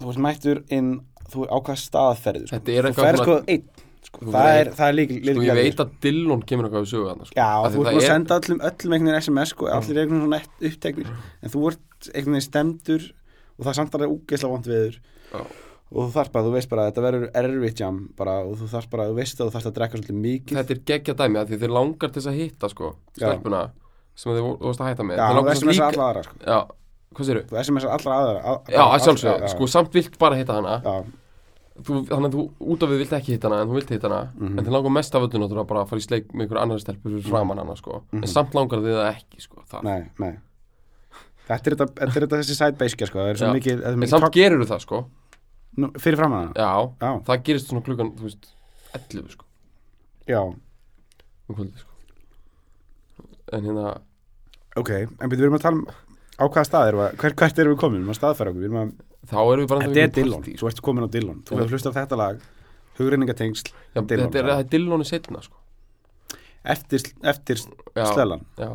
þú 0.00 0.12
ert 0.12 0.22
mættur 0.26 0.62
inn 0.72 0.94
þú 1.32 1.48
ákvað 1.50 1.82
staðferðu 1.82 2.48
sko. 2.48 2.56
Þetta 2.56 2.72
er 2.72 2.86
Þú 2.86 2.90
eitthvað 2.90 3.08
ferð 3.10 3.22
sko 3.22 3.36
einn 3.54 3.85
sko. 4.06 4.22
Það, 4.32 4.48
er, 4.60 4.70
það 4.78 4.88
er 4.92 4.96
líkil, 5.00 5.18
sko 5.26 5.44
ég 5.46 5.58
veit 5.60 5.82
að 5.84 5.90
Dillon 6.06 6.42
kemur 6.46 6.68
eitthvað 6.68 6.84
við 6.86 6.90
sögu 6.94 7.08
þarna 7.10 7.26
sko. 7.28 7.36
Já, 7.36 7.48
Af 7.66 7.66
þú 7.66 7.66
ert 7.66 7.74
það 7.76 7.86
búin 7.86 7.96
að 7.96 8.02
er- 8.02 8.10
senda 8.14 8.38
öllum, 8.40 8.60
öllum 8.70 8.96
einhvern 8.96 9.12
veginn 9.12 9.22
SMS 9.26 9.52
sko, 9.54 9.68
allir 9.76 9.96
er 9.96 10.02
einhvern 10.02 10.22
veginn 10.22 10.26
svona 10.26 10.70
uppteknir 10.70 11.12
en 11.42 11.52
þú 11.56 11.62
ert 11.70 12.10
einhvern 12.14 12.36
veginn 12.36 12.46
stemdur 12.48 13.06
og 13.56 13.64
það 13.64 13.70
er 13.72 13.78
samt 13.80 13.94
alveg 13.96 14.14
úgeisla 14.16 14.50
vont 14.52 14.66
viður 14.70 14.96
Já. 15.32 15.40
og 15.86 16.00
þú 16.02 16.10
þarf 16.16 16.30
bara, 16.34 16.44
þú 16.46 16.52
veist 16.56 16.70
bara 16.72 16.82
að 16.86 16.88
þetta 16.90 17.04
verður 17.06 17.26
erfitt 17.42 17.80
jam 17.82 17.98
bara 18.18 18.34
og 18.46 18.56
þú 18.60 18.68
þarf 18.74 18.88
bara, 18.92 19.08
þú 19.10 19.14
veist 19.20 19.40
að 19.40 19.46
þú 19.50 19.54
þarf 19.56 19.68
að 19.70 19.76
drekka 19.80 20.00
svolítið 20.00 20.20
mikið 20.26 20.58
þetta 20.60 20.74
er 20.76 20.80
geggja 20.92 21.14
dæmi 21.20 21.40
að 21.42 21.52
því 21.52 21.60
þeir 21.62 21.74
langar 21.76 22.10
til 22.12 22.20
þess 22.22 22.30
að 22.32 22.40
hitta 22.40 22.70
sko, 22.72 22.90
stelpuna 23.16 23.60
sem 24.16 24.32
þeir 24.32 24.44
vo- 24.46 24.56
þú 24.60 24.66
varst 24.70 24.80
að 24.82 24.90
hætta 24.92 25.06
með 25.06 25.20
Já, 25.20 25.26
þú 25.36 25.44
þess 25.50 25.66
líka- 25.70 25.86
allra 25.90 26.08
aðra 26.10 26.22
sko. 26.26 26.36
já, 26.46 26.58
hvað 27.16 27.28
séru? 27.30 27.42
þú 27.46 27.56
þess 27.60 27.88
allra 27.96 28.16
aðra 28.20 28.40
að, 28.52 28.72
já, 28.76 28.82
að 28.86 29.04
sjálfsögðu, 29.06 29.40
já, 29.46 29.48
sko 29.54 29.68
samt 29.76 29.92
vilt 29.96 30.18
bara 30.18 30.36
hitta 30.40 30.56
hana 30.60 30.74
já, 30.84 30.94
þú, 31.82 31.98
þannig 32.08 32.28
að 32.30 32.34
þú 32.36 32.42
út 32.72 32.82
af 32.82 32.90
við 32.92 32.98
vilt 33.02 33.12
ekki 33.18 33.32
hitta 33.36 33.48
hana 33.50 33.60
en 33.62 33.68
þú 33.68 33.74
vilt 33.78 33.90
hitta 33.90 34.08
hana 34.08 34.20
Mhm. 34.36 34.58
en 34.58 34.64
þeir 34.64 34.72
langar 34.76 34.92
mest 34.96 35.14
af 35.14 35.22
öllu 35.26 35.38
náttúrulega 35.42 35.66
bara 35.66 35.80
að 35.84 35.88
fara 35.88 36.00
í 36.00 36.06
sleik 36.06 36.26
með 36.32 36.40
einhver 36.46 36.60
annar 36.62 36.78
stelpur 36.80 37.10
fyrir 37.10 37.28
framan 37.28 37.58
hana 37.58 37.76
sko. 37.76 38.02
Mhm. 38.12 38.22
en 38.22 38.28
samt 38.28 38.54
langar 38.54 38.78
þið 38.80 38.96
það 38.96 39.10
ekki 39.14 39.40
sko 39.42 39.62
það. 39.70 39.82
nei, 39.84 40.10
nei. 40.18 40.38
Þetta 41.46 41.66
er 41.70 41.74
þetta, 41.76 41.86
þetta, 41.86 42.16
er 42.16 42.26
þetta 42.26 42.38
þessi 42.42 42.78
base 42.78 43.06
sko, 43.06 43.18
það 43.18 43.42
er 43.42 43.54
mikið, 43.54 43.82
er 43.86 43.92
en 43.92 44.06
samt 44.08 44.24
tók, 44.24 44.32
gerur 44.34 44.64
það 44.66 44.80
sko. 44.80 45.04
Nú, 45.76 45.90
fyrir 46.00 46.16
fram 46.16 46.32
að 46.32 46.54
það 46.54 46.56
já, 46.56 46.94
Já, 47.00 47.10
það 47.26 47.42
gerist 47.44 47.68
svona 47.68 47.84
klukkan, 47.84 48.10
þú 48.16 48.22
veist 48.22 48.46
11 48.96 49.30
sko, 49.30 49.44
já, 50.26 50.40
um 51.48 51.54
kvöldi 51.54 51.78
sko. 51.78 51.90
En 53.52 53.62
hérna, 53.62 54.00
ok 54.76 54.90
En 55.20 55.30
við 55.30 55.40
erum 55.44 55.54
að 55.58 55.62
tala 55.62 55.76
um 55.76 55.86
á 56.36 56.44
hvaða 56.48 56.66
stað 56.68 56.88
erum 56.90 57.00
við, 57.00 57.14
hver, 57.22 57.34
hvert 57.40 57.58
erum 57.62 57.74
við 57.76 57.80
komin, 57.80 58.00
við 58.00 58.04
erum 58.04 58.14
að 58.14 58.18
staðfæra 58.20 58.50
okkur 58.52 58.60
við 58.60 58.66
erum 58.68 58.80
að, 58.82 58.90
þá 59.30 59.36
erum 59.42 59.62
við 59.64 59.68
bara 59.72 59.86
Þetta 59.86 60.02
er 60.06 60.12
Dillon, 60.16 60.42
þú 60.60 60.68
ert 60.70 60.80
komin 60.86 61.06
á 61.06 61.10
Dillon. 61.10 61.38
Þú 61.46 61.56
Já. 61.56 61.58
hefur 61.62 61.74
hlustað 61.76 61.96
þetta 62.00 62.18
lag, 62.20 62.42
hugreiningatengsl 62.98 63.70
Já, 63.72 64.00
Dillon, 64.02 64.26
þetta 64.30 64.38
er, 64.40 64.44
já. 64.46 64.52
það 64.52 64.60
er 64.64 64.68
Dilloni 64.76 65.06
setna 65.08 65.42
sko. 65.42 65.56
eftir, 66.64 67.00
eftir 67.22 67.56
já, 67.96 68.04
slelan. 68.12 68.44
já, 68.58 68.70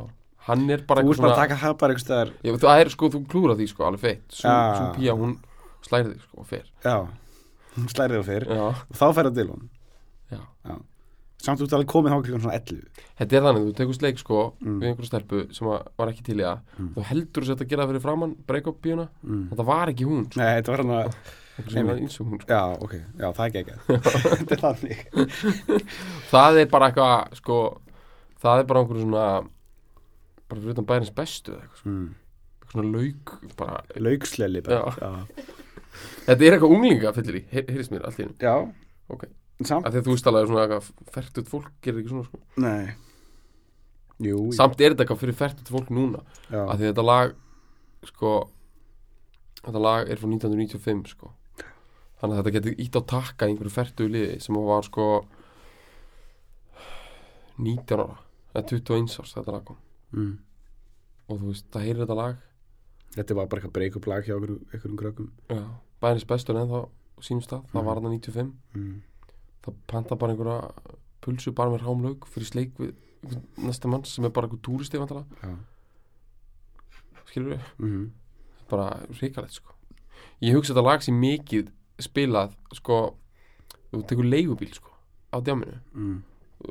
hann 0.48 0.70
er 0.70 0.84
bara 0.88 1.04
Þú 1.04 1.12
ert 1.16 1.22
bara 1.26 1.34
að 1.36 1.42
taka 1.44 1.58
það 1.64 1.78
bara 1.82 1.94
einhvers 1.96 2.06
staðar. 2.08 2.32
Já, 2.44 2.54
það 2.66 2.84
er 2.86 2.90
sko, 2.94 3.10
þú 3.16 3.24
klúra 3.32 3.56
því 3.60 3.68
sko, 3.72 3.84
alveg 3.90 4.02
feitt. 4.06 4.38
Já. 4.42 4.56
svo 4.78 4.88
pía, 4.96 5.16
hún 5.18 5.36
slæri 5.86 6.14
þig 6.14 6.22
sko, 6.28 6.40
og 6.42 6.48
fer. 6.48 6.66
Já, 6.86 6.96
hún 7.76 7.92
slærið 7.92 8.22
á 8.22 8.26
fyrr 8.28 8.48
já, 8.52 8.64
og 8.72 8.96
þá 9.02 9.06
færði 9.20 9.34
Dillon. 9.42 9.70
Já. 10.32 10.42
Samt 11.42 11.58
þú 11.58 11.66
ert 11.66 11.74
alveg 11.74 11.90
komið 11.90 12.12
þá 12.14 12.18
klukkan 12.22 12.42
svona 12.44 12.58
11 12.60 12.82
þetta 13.18 13.38
er 13.38 13.46
þannig, 13.48 13.64
þú 13.66 13.76
tekur 13.80 13.96
sleik 13.98 14.20
sko 14.22 14.40
Mm. 14.62 14.76
við 14.82 14.88
einhverju 14.92 15.08
stelpu 15.10 15.40
sem 15.58 15.68
að- 15.68 15.88
var 15.98 16.08
ekki 16.12 16.24
til 16.28 16.36
í 16.38 16.44
það 16.46 16.60
Mm. 16.78 16.90
þú 16.96 17.06
heldur 17.12 17.44
þess 17.48 17.62
að 17.66 17.70
gera 17.72 17.84
það 17.86 17.92
fyrir 17.92 18.04
framann 18.06 18.36
break-up 18.48 18.82
bíuna, 18.82 19.08
mm. 19.26 19.48
þetta 19.50 19.66
var 19.66 19.88
ekki 19.90 20.06
hún 20.06 20.26
sko, 20.30 20.38
Nei, 20.42 20.62
þetta 20.62 20.72
var 20.72 20.84
hann 20.84 20.96
að 21.00 21.08
sko. 22.12 22.38
Já, 22.48 22.62
ok, 22.82 22.94
já, 23.20 23.28
það 23.34 23.44
er 23.46 23.64
ekki 23.64 23.76
Þetta 24.38 24.54
er 24.56 24.62
þannig 24.66 24.98
það 26.32 26.62
er 26.62 26.70
bara 26.72 26.92
eitthvað 26.92 27.36
sko, 27.42 27.58
það 28.42 28.60
er 28.60 28.70
bara 28.70 28.80
einhverju 28.84 29.02
svona 29.08 29.26
bara 30.52 30.62
fyrir 30.62 30.74
utan 30.76 30.86
bærins 30.90 31.12
bestu 31.16 31.54
eitthvað, 31.58 31.86
mm. 31.90 32.08
eitthvað 32.62 32.72
svona 32.72 32.94
lauk 32.96 33.36
bara, 33.58 33.82
Lauksleli 33.98 34.62
bara 34.62 34.94
þetta 36.26 36.40
er 36.46 36.56
eitthvað 36.56 36.74
unglinga 36.78 37.14
fyllir 37.18 37.42
í, 37.42 37.44
heyrðist 37.52 37.92
mér 37.92 38.06
allt 38.08 38.20
í 38.22 38.24
hennu 38.26 38.38
já. 38.40 38.56
Ok. 39.12 39.26
Samt, 39.68 39.86
að 39.88 40.00
þú 40.06 40.16
alveg 40.32 40.50
svona 40.50 40.66
eitthvað 40.66 41.12
færtut 41.16 41.50
fólk 41.52 41.72
gerir 41.84 42.02
ekki 42.02 42.14
svona 42.14 42.28
sko. 42.28 42.40
Nei. 42.62 42.94
Jú, 44.22 44.40
samt 44.54 44.82
er 44.82 44.94
þetta 44.94 45.06
eitthvað 45.06 45.22
fyrir 45.24 45.38
færtut 45.38 45.70
fólk 45.74 45.92
núna. 45.94 46.24
Já. 46.50 46.64
af 46.66 46.78
því 46.78 46.86
að 46.86 46.92
þetta 46.92 47.06
lag 47.08 47.36
sko 48.10 48.34
þetta 49.62 49.82
lag 49.82 50.10
er 50.10 50.22
frá 50.22 50.30
1995 50.30 51.14
sko. 51.16 51.32
Þannig 52.22 52.36
að 52.36 52.40
þetta 52.42 52.56
getur 52.58 52.82
ítt 52.86 52.98
á 52.98 53.02
takka 53.10 53.48
í 53.48 53.54
einhverju 53.54 53.74
færtu 53.74 54.08
liði 54.10 54.40
sem 54.44 54.58
var 54.62 54.86
sko 54.86 55.08
19 57.62 57.98
ára 57.98 58.20
eða 58.54 58.66
21 58.74 59.20
árs 59.22 59.36
þetta 59.38 59.56
lag 59.56 59.68
kom. 59.68 59.80
Mm. 60.12 60.34
og 61.32 61.38
þú 61.40 61.52
veist, 61.54 61.68
það 61.72 61.86
heyrir 61.88 62.02
þetta 62.04 62.18
lag. 62.20 62.40
Þetta 63.16 63.36
var 63.38 63.48
bara 63.48 63.62
eitthvað 63.62 63.76
break-up 63.78 64.08
lag 64.12 64.26
hjá 64.28 64.34
einhverjum 64.36 64.98
krökkum. 65.00 65.30
Já, 65.48 65.64
bænis 66.04 66.28
bestur 66.28 66.60
en 66.60 66.68
þá 66.72 66.80
á 66.84 67.20
sínum 67.24 67.44
stað, 67.46 67.64
það 67.72 67.88
var 67.88 68.00
hann 68.00 68.12
95 68.12 68.52
mm. 68.76 68.98
Það 69.66 69.78
panta 69.88 70.18
bara 70.18 70.34
einhverja 70.34 70.98
pulsu 71.22 71.54
bara 71.58 71.74
með 71.74 71.86
rámlaug 71.86 72.26
fyrir 72.30 72.50
sleik 72.50 72.80
við 72.82 72.96
næsta 73.62 73.90
mann 73.92 74.06
sem 74.10 74.26
er 74.26 74.34
bara 74.34 74.50
einhver 74.50 74.64
túristi 74.66 74.98
vantala, 75.02 75.26
Já. 75.42 75.54
Skilur 77.30 77.54
við 77.54 77.68
mm. 77.80 78.08
bara 78.72 78.88
ríkalegt 79.22 79.56
sko. 79.56 79.76
Ég 80.42 80.58
hugsa 80.58 80.74
þetta 80.74 80.88
lag 80.88 81.06
sem 81.06 81.16
mikið 81.16 81.70
spilað 82.02 82.58
sko 82.76 82.98
þú 83.92 84.04
tekur 84.10 84.28
leigubíl 84.28 84.74
sko 84.74 84.92
á 85.32 85.38
djáminu 85.40 85.80
Mm. 85.94 86.24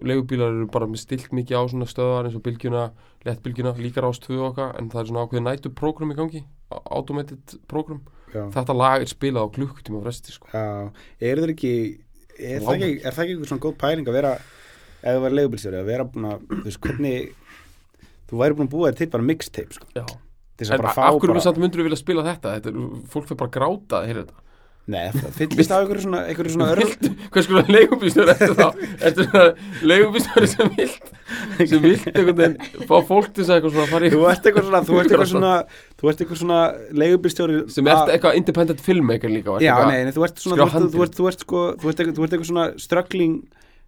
leigubílar 0.02 0.52
eru 0.54 0.66
bara 0.66 0.86
með 0.86 1.02
stilt 1.02 1.32
mikið 1.34 1.56
á 1.56 1.62
svona 1.70 1.86
stöðar 1.88 2.26
eins 2.28 2.36
og 2.38 2.42
bylgjuna, 2.42 2.92
lettbylgjuna, 3.26 3.72
líka 3.78 4.02
rástöðu 4.02 4.44
okkar 4.50 4.76
en 4.78 4.90
það 4.90 5.00
er 5.00 5.08
svona 5.08 5.24
ákveðið 5.24 5.46
nætu 5.46 5.72
prógram 5.74 6.12
í 6.12 6.16
gangi 6.18 6.44
automated 6.70 7.56
prógram 7.66 8.02
Já, 8.30 8.46
þetta 8.54 8.76
lag 8.76 9.02
er 9.02 9.10
spilað 9.10 9.48
á 9.50 9.54
klukkutíma 9.56 10.02
fresti 10.04 10.32
sko. 10.32 10.46
Já. 10.54 10.92
Er 11.18 11.40
það 11.42 11.54
ekki 11.56 11.72
er, 12.40 12.64
það 12.64 12.74
ekki 12.76 12.90
er 12.96 13.14
það 13.14 13.22
ekki 13.24 13.34
eitthvað 13.34 13.52
svona 13.52 13.64
góð 13.66 13.76
pæling 13.80 14.10
að 14.10 14.18
vera 14.18 14.32
ef 15.00 15.14
þú 15.16 15.22
var 15.24 15.36
leigubilstjóri 15.36 15.80
að 15.80 15.90
vera 15.90 16.06
búin 16.08 16.28
að 16.30 16.42
þú 16.50 16.60
veist 16.66 16.82
hvernig 16.86 17.30
þú 18.30 18.42
væri 18.42 18.58
búin 18.58 18.68
að 18.68 18.74
búa 18.74 18.90
þér 18.90 18.98
til 19.00 19.10
bara 19.14 19.26
mixtape 19.30 19.76
sko. 19.78 19.88
En 20.60 20.84
af 20.84 20.96
hverju 21.16 21.56
myndur 21.62 21.80
við 21.80 21.88
vilja 21.88 21.98
spila 21.98 22.24
þetta, 22.26 22.56
þetta 22.58 22.72
er, 22.72 22.80
fólk 23.10 23.30
fyrir 23.30 23.40
bara 23.40 23.48
að 23.50 23.56
gráta 23.56 24.00
að 24.00 24.08
heyra 24.10 24.24
þetta 24.26 24.49
Nei, 24.90 25.10
fyllist 25.38 25.70
af 25.70 25.82
einhverju 25.84 26.02
svona, 26.06 26.20
einhverju 26.30 26.52
svona 26.54 26.68
örl 26.72 26.94
hvers 27.30 27.46
konar 27.50 27.68
leigubílstjóri 27.70 28.32
ertu 28.32 28.54
þá? 28.58 28.86
Ertu 29.06 29.26
svona 29.26 29.44
leigubílstjóri 29.92 30.48
sem 30.50 30.72
vilt 30.78 31.10
sem 31.70 31.82
vilt 31.84 32.06
einhvern 32.10 32.38
veginn 32.40 32.86
fá 32.88 32.96
fólk 33.06 33.28
til 33.30 33.44
þess 33.44 33.52
að 33.52 33.58
eitthvað 33.60 33.76
svona 33.76 33.90
fara 33.92 34.08
í 34.08 34.12
Þú 34.14 34.24
ert 34.32 34.48
eitthvað 34.50 34.66
svona, 34.70 34.80
þú 34.88 34.98
ert 34.98 35.12
eitthvað 35.12 35.30
svona 35.30 35.52
þú 36.00 36.10
ert 36.10 36.24
eitthvað 36.24 36.40
svona 36.42 36.60
leigubilstjóri 37.04 37.60
sem 37.76 37.92
ert 37.92 38.14
eitthvað 38.16 38.40
independent 38.40 38.82
filmmaker 38.88 39.30
líka 39.36 39.60
Já, 39.62 39.76
nei, 39.86 40.00
þú 40.16 40.26
ert 40.26 40.42
svona, 40.42 40.66
þú 40.66 41.04
ert, 41.30 41.44
sko 41.46 41.62
þú 41.76 41.92
ert 41.92 42.02
eitthvað, 42.02 42.16
þú 42.16 42.26
ert 42.26 42.34
eitthvað 42.34 42.50
svona 42.50 42.66
struggling 42.88 43.38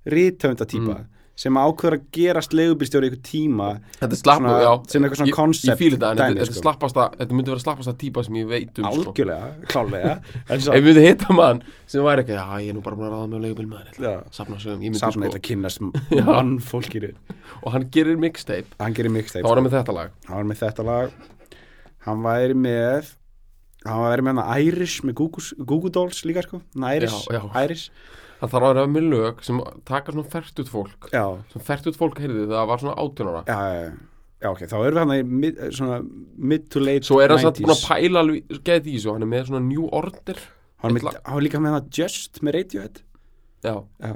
rithöfunda 0.06 0.68
típa 0.68 1.00
Mm. 1.02 1.21
Sem 1.34 1.56
ákveður 1.56 1.94
að 1.96 2.02
gerast 2.12 2.52
leigubilstjóri 2.54 3.08
í 3.08 3.10
eitthvað 3.10 3.22
tíma 3.24 3.68
þetta 3.96 4.08
er 4.12 4.18
slapp 4.20 4.38
svona- 4.42 4.58
já, 4.62 4.72
sem 4.92 5.02
eitthvað 5.06 5.18
svona 5.22 5.30
ég- 5.30 5.36
ég 5.72 5.78
fíl 5.80 5.94
þetta, 5.94 6.10
þetta, 6.12 6.26
þetta, 6.42 6.56
sko. 6.58 6.62
þetta 7.22 7.36
myndi 7.38 7.50
vera 7.54 7.62
slappasta 7.64 7.94
típa 8.02 8.24
sem 8.26 8.34
ég 8.36 8.46
veit 8.50 8.78
um 8.78 8.84
sko. 8.84 8.92
algjörlega, 8.92 9.48
klálega 9.72 10.12
ef 10.52 10.60
svo, 10.66 10.72
við 10.76 10.84
myndum 10.90 11.06
hitta 11.08 11.32
mann 11.38 11.62
sem 11.86 12.04
væri 12.04 12.22
ekki, 12.26 12.36
já 12.36 12.44
ég 12.60 12.68
er 12.68 12.76
nú 12.76 12.82
bara 12.84 12.96
búin 13.00 13.08
að 13.08 13.16
ráða 13.16 13.30
með 13.32 13.42
leigubíl 13.46 13.68
maður 13.72 14.20
safna 14.30 14.60
ég 14.60 14.78
myndi 14.84 15.00
sko 15.00 15.24
eitthvað 15.24 15.46
kynnast 15.48 15.82
Já. 16.18 16.24
mann 16.28 16.52
fólkir 16.60 17.08
og 17.62 17.72
hann 17.72 17.88
gerir 17.90 18.20
mixtape, 18.20 18.68
hann 18.78 18.94
gerir 18.94 19.10
mixtape 19.16 19.42
þá 19.42 19.48
var 19.48 19.56
hann 19.62 19.66
með 19.70 19.76
þetta 19.80 19.94
lag. 19.96 20.10
Hann 20.28 20.36
var 20.36 20.44
með 20.52 20.62
þetta 20.66 20.84
lag. 20.84 21.10
Hann 22.06 22.22
væri 22.22 22.54
með 22.58 23.12
hann 23.86 24.04
væri 24.04 24.22
með 24.28 24.40
Irish 24.68 25.00
með 25.06 25.14
Google, 25.18 25.90
Dolls 25.90 26.22
líka 26.28 26.42
sko. 26.44 26.60
Hana 26.76 27.78
Hann 28.42 28.50
þarf 28.50 28.64
að 28.66 28.72
vera 28.74 28.86
með 28.90 29.04
lög 29.12 29.42
sem 29.46 29.60
taka 29.86 30.12
svona 30.14 30.28
færtut 30.32 30.70
fólk. 30.72 31.08
Já, 31.14 31.22
sem 31.52 31.62
færtut 31.62 31.98
fólk 31.98 32.18
heyrði 32.18 32.48
það 32.50 32.64
var 32.72 32.80
svona 32.82 32.96
18 32.98 33.30
ára. 33.30 33.42
Já, 33.46 33.92
já, 34.42 34.48
ok, 34.50 34.64
þá 34.66 34.74
erum 34.80 34.96
við 34.96 35.02
hann 35.04 35.12
í 35.14 35.20
mid, 35.44 35.60
svona 35.78 36.00
mid 36.52 36.64
to 36.74 36.82
late 36.82 37.06
svo 37.06 37.20
er 37.22 37.30
hann 37.36 37.38
satt 37.44 37.60
90s. 37.60 37.68
búin 37.68 37.76
að 37.76 37.84
pæla 37.86 38.24
alveg 38.26 38.58
gæti 38.66 38.90
í 38.90 38.96
þessu, 38.98 39.12
hann 39.14 39.22
er 39.22 39.30
með 39.30 39.46
svona 39.52 39.62
New 39.68 39.86
Order. 39.94 40.42
Hann, 40.82 40.90
er 40.90 40.98
með, 41.06 41.20
hann 41.30 41.44
líka 41.46 41.60
með 41.62 41.76
hana 41.76 41.84
Just 41.94 42.42
með 42.42 42.56
Radiohead. 42.58 43.00
Já, 43.62 43.76
Já, 44.02 44.12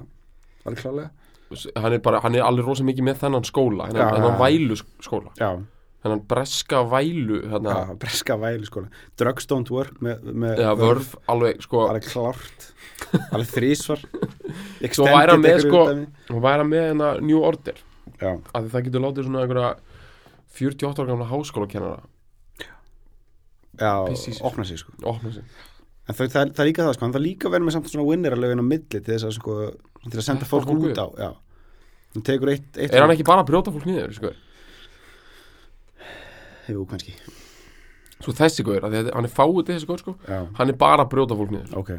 var 0.66 0.74
það 0.74 0.82
klálega 0.82 1.10
hann 1.78 1.94
er 1.94 2.00
bara, 2.02 2.18
hann 2.24 2.34
er 2.34 2.42
alveg 2.42 2.66
rosa 2.66 2.82
mikið 2.82 3.04
með 3.06 3.20
þennan 3.20 3.44
skóla 3.46 3.84
Já, 3.86 3.92
hennan, 3.92 4.16
hennan 4.16 4.32
já. 4.34 4.38
vælu 4.42 4.76
sk- 4.80 5.04
skóla 5.06 5.30
Já, 5.38 5.50
hennan 6.06 6.22
breska 6.30 6.80
vælu 6.90 7.40
hérna, 7.50 7.74
já 7.90 7.96
breska 8.02 8.36
væli 8.40 8.66
sko. 8.68 8.84
Drugs 9.20 9.48
don't 9.50 9.70
work 9.74 9.98
með, 10.04 10.22
með 10.32 10.62
já, 10.64 10.70
vörf, 10.80 11.12
alveg 11.32 11.60
sko, 11.66 11.82
Alveg 11.90 12.06
klárt. 12.08 12.68
Alveg 13.34 13.50
þrísvar 13.52 14.00
Svo 14.96 15.04
væri 15.10 15.34
hann 15.34 15.42
með, 15.44 15.60
sko- 15.66 15.84
og 16.32 16.42
væri 16.46 16.62
hann 16.64 16.70
með 16.72 16.86
hennar 16.92 17.20
New 17.26 17.42
Order. 17.44 17.82
Já, 18.16 18.30
af 18.32 18.62
því 18.62 18.70
það 18.72 18.86
getur 18.88 19.04
látið 19.04 19.26
svona 19.28 19.42
einhverja 19.44 19.72
48 20.56 21.02
ára 21.02 21.10
gamla 21.10 21.26
háskólakennara. 21.28 21.98
Já, 23.76 23.90
Pissi 24.08 24.30
í 24.32 24.36
sig. 24.38 24.44
opna 24.48 24.64
sig 24.64 24.78
sko. 24.80 24.94
Opna 25.04 25.32
sig. 25.34 25.44
En 26.08 26.14
þau, 26.14 26.22
það, 26.30 26.38
er- 26.46 26.52
það 26.54 26.62
er 26.64 26.68
líka 26.70 26.84
það 26.86 26.94
sko, 26.96 27.04
hann 27.04 27.12
þarf 27.16 27.24
líka 27.26 27.48
að 27.48 27.52
vera 27.56 27.66
með 27.66 27.74
samt 27.76 27.90
svona 27.92 28.06
winneralögin 28.08 28.62
á 28.62 28.66
milli 28.70 28.86
til 28.94 29.02
þess 29.04 29.26
að 29.28 29.34
sko, 29.36 29.56
til 30.06 30.20
að 30.20 30.24
senda 30.24 30.48
fólk 30.48 30.70
út 30.72 30.96
á, 31.02 31.06
já. 31.20 31.30
Hann 32.14 32.24
tekur 32.24 32.52
eitt, 32.54 32.68
eitt 32.78 32.94
er 32.94 33.02
hann 33.04 33.12
ekki 33.12 33.26
bara 33.26 33.42
að 33.44 33.50
brjóta 33.50 33.74
fólk 33.74 33.84
niður 33.90 34.14
sko? 34.16 34.30
Jú, 36.66 36.84
kannski, 36.90 37.14
svo 38.20 38.34
þessi 38.34 38.64
góður, 38.66 38.88
hann 38.90 39.28
er 39.28 39.32
fáið 39.32 39.68
þessi 39.70 39.88
góður 39.88 40.02
sko. 40.02 40.14
já, 40.26 40.38
hann 40.58 40.72
er 40.72 40.78
bara 40.80 41.04
að 41.04 41.12
brjóta 41.14 41.38
fólk 41.38 41.52
niður. 41.54 41.76
Ok, 41.78 41.92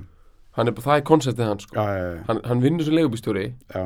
hann 0.58 0.71
er, 0.71 0.82
það 0.88 0.97
er 0.97 1.06
konceptið 1.08 1.51
hans 1.51 1.67
sko. 1.67 1.77
já, 1.77 1.97
já, 1.97 2.10
já, 2.17 2.23
hann, 2.27 2.41
hann 2.49 2.63
vinnur 2.65 2.88
sem 2.88 2.97
leigubístjóri 2.97 3.45
já, 3.53 3.84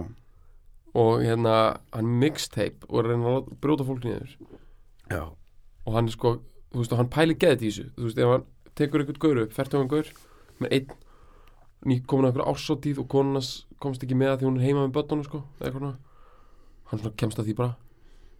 og 0.93 1.21
hérna, 1.25 1.57
hann 1.93 2.15
mixtape 2.23 2.87
og 2.89 3.03
er 3.03 3.13
að 3.17 3.53
brjóta 3.61 3.87
fólk 3.87 4.07
niður. 4.07 4.33
Já, 5.11 5.23
og 5.85 5.95
hann 5.97 6.09
er 6.09 6.15
sko, 6.15 6.35
þú 6.71 6.81
veist, 6.83 6.95
og 6.95 7.01
hann 7.03 7.13
pæli 7.13 7.37
geðið 7.37 7.67
í 7.67 7.71
þessu. 7.71 7.87
Þú 7.97 8.07
veist, 8.07 8.21
ef 8.21 8.33
hann 8.35 8.47
tekur 8.75 9.03
einhvern 9.03 9.21
gaur 9.21 9.43
upp 9.45 9.55
færtugan 9.55 9.91
gaur 9.91 10.13
með 10.61 10.77
einn 10.77 10.95
ný 11.85 11.97
komin 12.05 12.27
að 12.27 12.35
einhver 12.35 12.49
ársóttíð 12.51 13.01
og 13.01 13.09
konunas 13.09 13.51
komst 13.81 14.03
ekki 14.05 14.17
með 14.17 14.35
að 14.35 14.41
því 14.41 14.47
hún 14.47 14.59
er 14.59 14.65
heima 14.67 14.85
með 14.85 14.95
börnunum 14.97 15.25
sko, 15.25 15.43
hann 16.91 16.99
svona 16.99 17.15
kemst 17.17 17.39
að 17.39 17.49
því 17.49 17.55
bara 17.57 17.75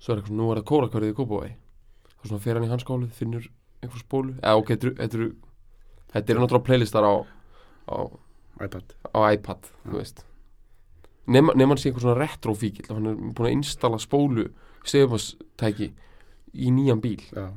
svo 0.01 0.13
er 0.13 0.21
eitthvað 0.21 0.38
nú 0.38 0.49
er 0.51 0.60
það 0.60 0.67
kórakverðið 0.71 1.13
í 1.13 1.17
Kópavói 1.17 1.51
þá 2.21 2.27
svona 2.29 2.41
fer 2.43 2.55
hann 2.60 2.65
í 2.67 2.69
hans 2.71 2.84
skólið, 2.86 3.12
finnur 3.17 3.47
einhver 3.81 4.01
spólu, 4.03 4.36
eða 4.39 4.57
ok, 4.62 4.67
þetta 4.77 5.17
eru- 5.17 5.36
þetta 6.13 6.29
eru 6.36 6.39
náttúrulega 6.43 6.65
playlistar 6.67 7.03
á 7.07 7.13
á, 7.89 7.97
iPad. 8.62 8.93
á 9.15 9.19
iPad, 9.34 9.69
þú 9.88 9.97
veist. 9.97 10.23
Nema 11.27 11.53
hann 11.55 11.77
sé 11.77 11.89
einhver 11.89 12.01
svona 12.03 12.19
retrofíkil 12.19 12.88
hann 12.93 13.07
er 13.07 13.15
búin 13.15 13.47
að 13.49 13.55
installa 13.57 13.97
spólu 14.01 14.49
segumastæki 14.86 15.91
í 16.53 16.69
nýjan 16.73 17.01
bíl. 17.01 17.21
Já, 17.34 17.47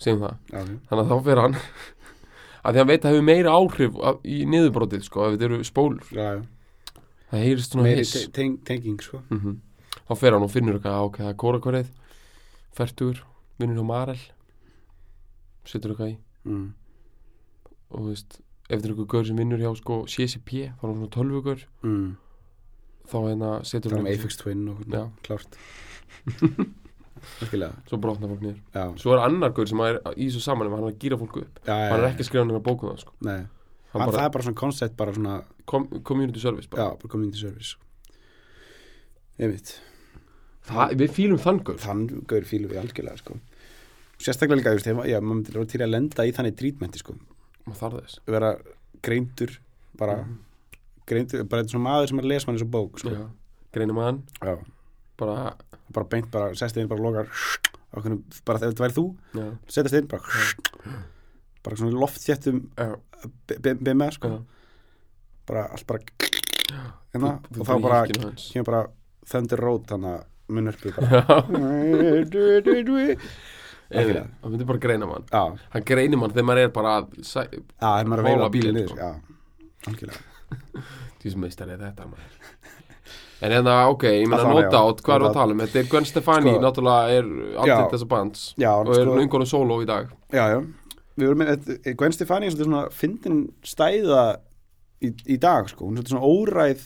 segjum 0.00 0.22
það, 0.24 0.36
já, 0.52 0.60
þannig 0.88 1.02
að 1.04 1.10
þá 1.10 1.24
fer 1.26 1.40
hann 1.44 1.56
að 2.64 2.72
því 2.74 2.80
hann 2.82 2.90
veit 2.90 3.00
að 3.00 3.04
það 3.04 3.14
hefur 3.16 3.26
meira 3.28 3.54
áhrif 3.56 3.98
af- 4.10 4.22
í 4.24 4.38
niðurbrotið 4.48 5.04
sko, 5.06 5.26
ef 5.28 5.36
þetta 5.36 5.48
eru 5.50 5.60
spólur. 5.68 6.06
Það 7.30 7.44
heyrist 7.46 7.72
svona 7.74 7.84
Meiri 7.86 8.02
hiss. 8.04 8.12
te- 8.16 8.32
teng, 8.40 8.56
tenging 8.66 9.00
sko. 9.04 9.20
Mm 9.30 9.58
þá 10.10 10.16
fer 10.18 10.32
hann 10.34 10.42
og 10.42 10.50
finnur 10.50 10.74
eitthvað, 10.80 11.04
ok, 11.06 11.16
það 11.22 11.28
er 11.30 11.36
kórakvarið 11.38 11.90
færtugur, 12.76 13.18
vinnur 13.60 13.78
hjá 13.80 13.86
Marel 13.88 14.20
setur 15.68 15.92
eitthvað 15.94 16.12
í 16.12 16.16
mm. 16.48 16.68
og 17.90 18.00
þú 18.00 18.06
veist, 18.08 18.30
ef 18.40 18.76
þetta 18.76 18.86
er 18.88 18.92
eitthvað 18.94 19.10
gaur 19.14 19.28
sem 19.28 19.40
vinnur 19.42 19.62
hjá 19.62 19.70
sko 19.78 19.94
CCP, 20.10 20.48
þá 20.78 20.82
er 20.84 20.88
hann 20.88 20.98
svona 21.00 21.14
tölvugur 21.16 21.60
Mm. 21.84 22.10
þá 23.10 23.16
hérna 23.26 23.50
setur 23.66 23.90
Það 23.94 23.98
er 23.98 24.04
um 24.04 24.10
Apex 24.14 24.32
Twin 24.40 24.62
og 24.72 24.78
Já. 24.86 25.02
klárt 25.26 25.52
svo 27.90 27.96
brotna 28.00 28.30
fólk 28.30 28.44
Já, 28.72 28.84
svo 28.96 29.12
er 29.16 29.24
annar 29.26 29.52
gaur 29.56 29.68
sem 29.68 29.80
er 29.84 29.98
í 30.16 30.28
þessu 30.30 30.40
saman 30.44 30.70
hann 30.70 30.86
er 30.86 30.92
að 30.94 31.00
gýra 31.02 31.18
fólku 31.20 31.42
upp, 31.44 31.58
já, 31.66 31.74
já, 31.74 31.88
hann 31.90 32.00
er 32.00 32.06
já. 32.06 32.10
ekki 32.14 32.24
að 32.24 32.28
skrifa 32.30 32.44
hann 32.46 32.62
bókum 32.64 32.92
það 32.92 33.02
sko. 33.04 33.12
Hann 33.20 33.30
hann, 33.90 33.90
það 33.90 34.14
bara, 34.14 34.24
er 34.24 34.34
bara 34.36 34.46
svona 34.46 34.60
koncept 34.62 34.94
bara 34.96 35.12
svona, 35.16 35.34
com 35.66 35.82
community 36.06 36.40
service 36.40 36.68
já, 36.70 36.76
bara. 36.76 36.94
bara 36.96 37.12
community 37.12 37.40
service 37.42 37.76
Ég 39.40 39.48
veit 39.54 39.68
það, 40.74 40.94
við 41.02 41.14
fýlum 41.16 41.40
þann 41.44 41.62
gaur. 41.64 41.78
Þann 41.82 42.04
gaur 42.30 42.46
fílu 42.48 42.68
við 42.70 42.80
algjörlega 42.82 43.20
sko. 43.22 43.38
Sérstaklega 44.20 44.60
líka, 44.60 44.74
þú 44.76 44.94
veist, 44.96 45.08
já, 45.10 45.20
maður 45.24 45.54
vera 45.56 45.66
til 45.72 45.80
að 45.84 45.92
lenda 45.94 46.26
í 46.28 46.32
þannig 46.36 46.56
trítmenti 46.60 47.00
sko. 47.00 47.14
Maður 47.66 47.78
þarf 47.80 47.98
þess. 48.00 48.20
Vera 48.26 48.50
greindur 49.06 49.54
bara 50.00 50.16
bara 51.10 51.24
þetta 51.26 51.58
er 51.64 51.70
svona 51.72 51.86
maður 51.88 52.08
sem 52.10 52.20
er 52.20 52.26
að 52.26 52.30
lesa 52.30 52.46
mann 52.46 52.56
eins 52.58 52.62
og 52.66 52.70
bók 52.70 53.00
sko. 53.02 53.10
Já. 53.16 53.24
greinum 53.74 53.98
að 53.98 54.06
hann 54.06 54.18
Já. 54.44 54.52
bara, 55.18 55.54
bara 55.94 56.06
beint, 56.12 56.28
bara 56.30 56.54
sest 56.58 56.76
inn, 56.78 56.88
bara 56.90 57.02
lokar 57.02 57.26
ákveðnum, 57.90 58.20
bara 58.46 58.60
ef 58.60 58.64
þetta 58.68 58.84
væri 58.84 58.94
þú 58.94 59.04
já, 59.34 59.46
setjast 59.66 59.96
inn, 59.98 60.06
bara 60.10 60.94
bara 61.64 61.76
svona 61.80 61.98
loftþjættum 61.98 62.60
já, 62.78 62.88
bimma, 63.82 64.10
sko. 64.14 64.28
Já. 64.28 64.40
bara 65.50 65.64
allt 65.74 65.86
bara 65.86 66.00
hérna, 67.10 67.32
Þú- 67.50 67.56
þú 67.56 67.60
og 67.60 67.66
þá 67.66 67.74
bara 67.82 68.64
bara 68.70 68.82
Thunder 69.30 69.58
Road 69.66 69.88
þannig 69.90 70.14
að 70.14 70.24
Ekki 73.90 74.12
hann 74.14 74.52
myndir 74.52 74.66
bara 74.68 74.78
greina 74.78 75.06
mann. 75.10 75.24
Já, 75.32 75.40
hann 75.74 75.84
greinir 75.88 76.18
mann 76.20 76.30
þegar 76.30 76.46
maður 76.46 76.62
er 76.62 76.68
bara 76.74 76.92
að 77.00 77.08
sæ, 77.26 77.42
já, 77.50 77.62
það 77.82 77.96
er 78.04 78.10
maður 78.12 78.20
að 78.22 78.28
Hóla 78.28 78.36
veila 78.36 78.50
bílinn 78.54 78.86
því 81.20 81.32
sem 81.34 81.42
meistar 81.42 81.72
er 81.74 81.80
þetta 81.82 82.06
maður. 82.06 82.36
En 83.40 83.54
hérna, 83.54 83.74
ok, 83.88 84.04
ég 84.04 84.26
meina 84.28 84.42
Allavega, 84.44 84.68
nota 84.68 84.76
já. 84.76 84.88
át, 84.92 84.98
hvað 85.06 85.14
er 85.16 85.24
að 85.30 85.36
tala 85.38 85.54
um? 85.54 85.60
Þetta 85.64 85.80
er 85.80 85.86
Gwen 85.90 86.06
Stefani, 86.08 86.50
Sko- 86.52 86.62
náttúrulega 86.64 87.14
er 87.16 87.28
andlit 87.64 87.94
þessa 87.94 88.08
bands. 88.10 88.42
Já, 88.60 88.70
og 88.76 88.90
er 88.92 89.00
sko, 89.06 89.14
einhvern 89.22 89.46
solo 89.48 89.78
í 89.80 89.86
dag. 89.88 90.10
Já, 90.36 90.42
já. 90.52 90.58
Við 91.16 91.26
vorum 91.30 91.40
með, 91.42 91.52
þetta- 91.64 91.94
Gwen 92.02 92.12
Stefani 92.16 92.46
er 92.50 92.56
svona 92.58 92.82
fyndin 92.92 93.38
stæða 93.64 94.24
í, 95.00 95.12
í 95.34 95.38
dag, 95.40 95.70
sko, 95.72 95.88
hún 95.88 95.98
er 95.98 96.04
svona 96.10 96.20
óræð 96.28 96.84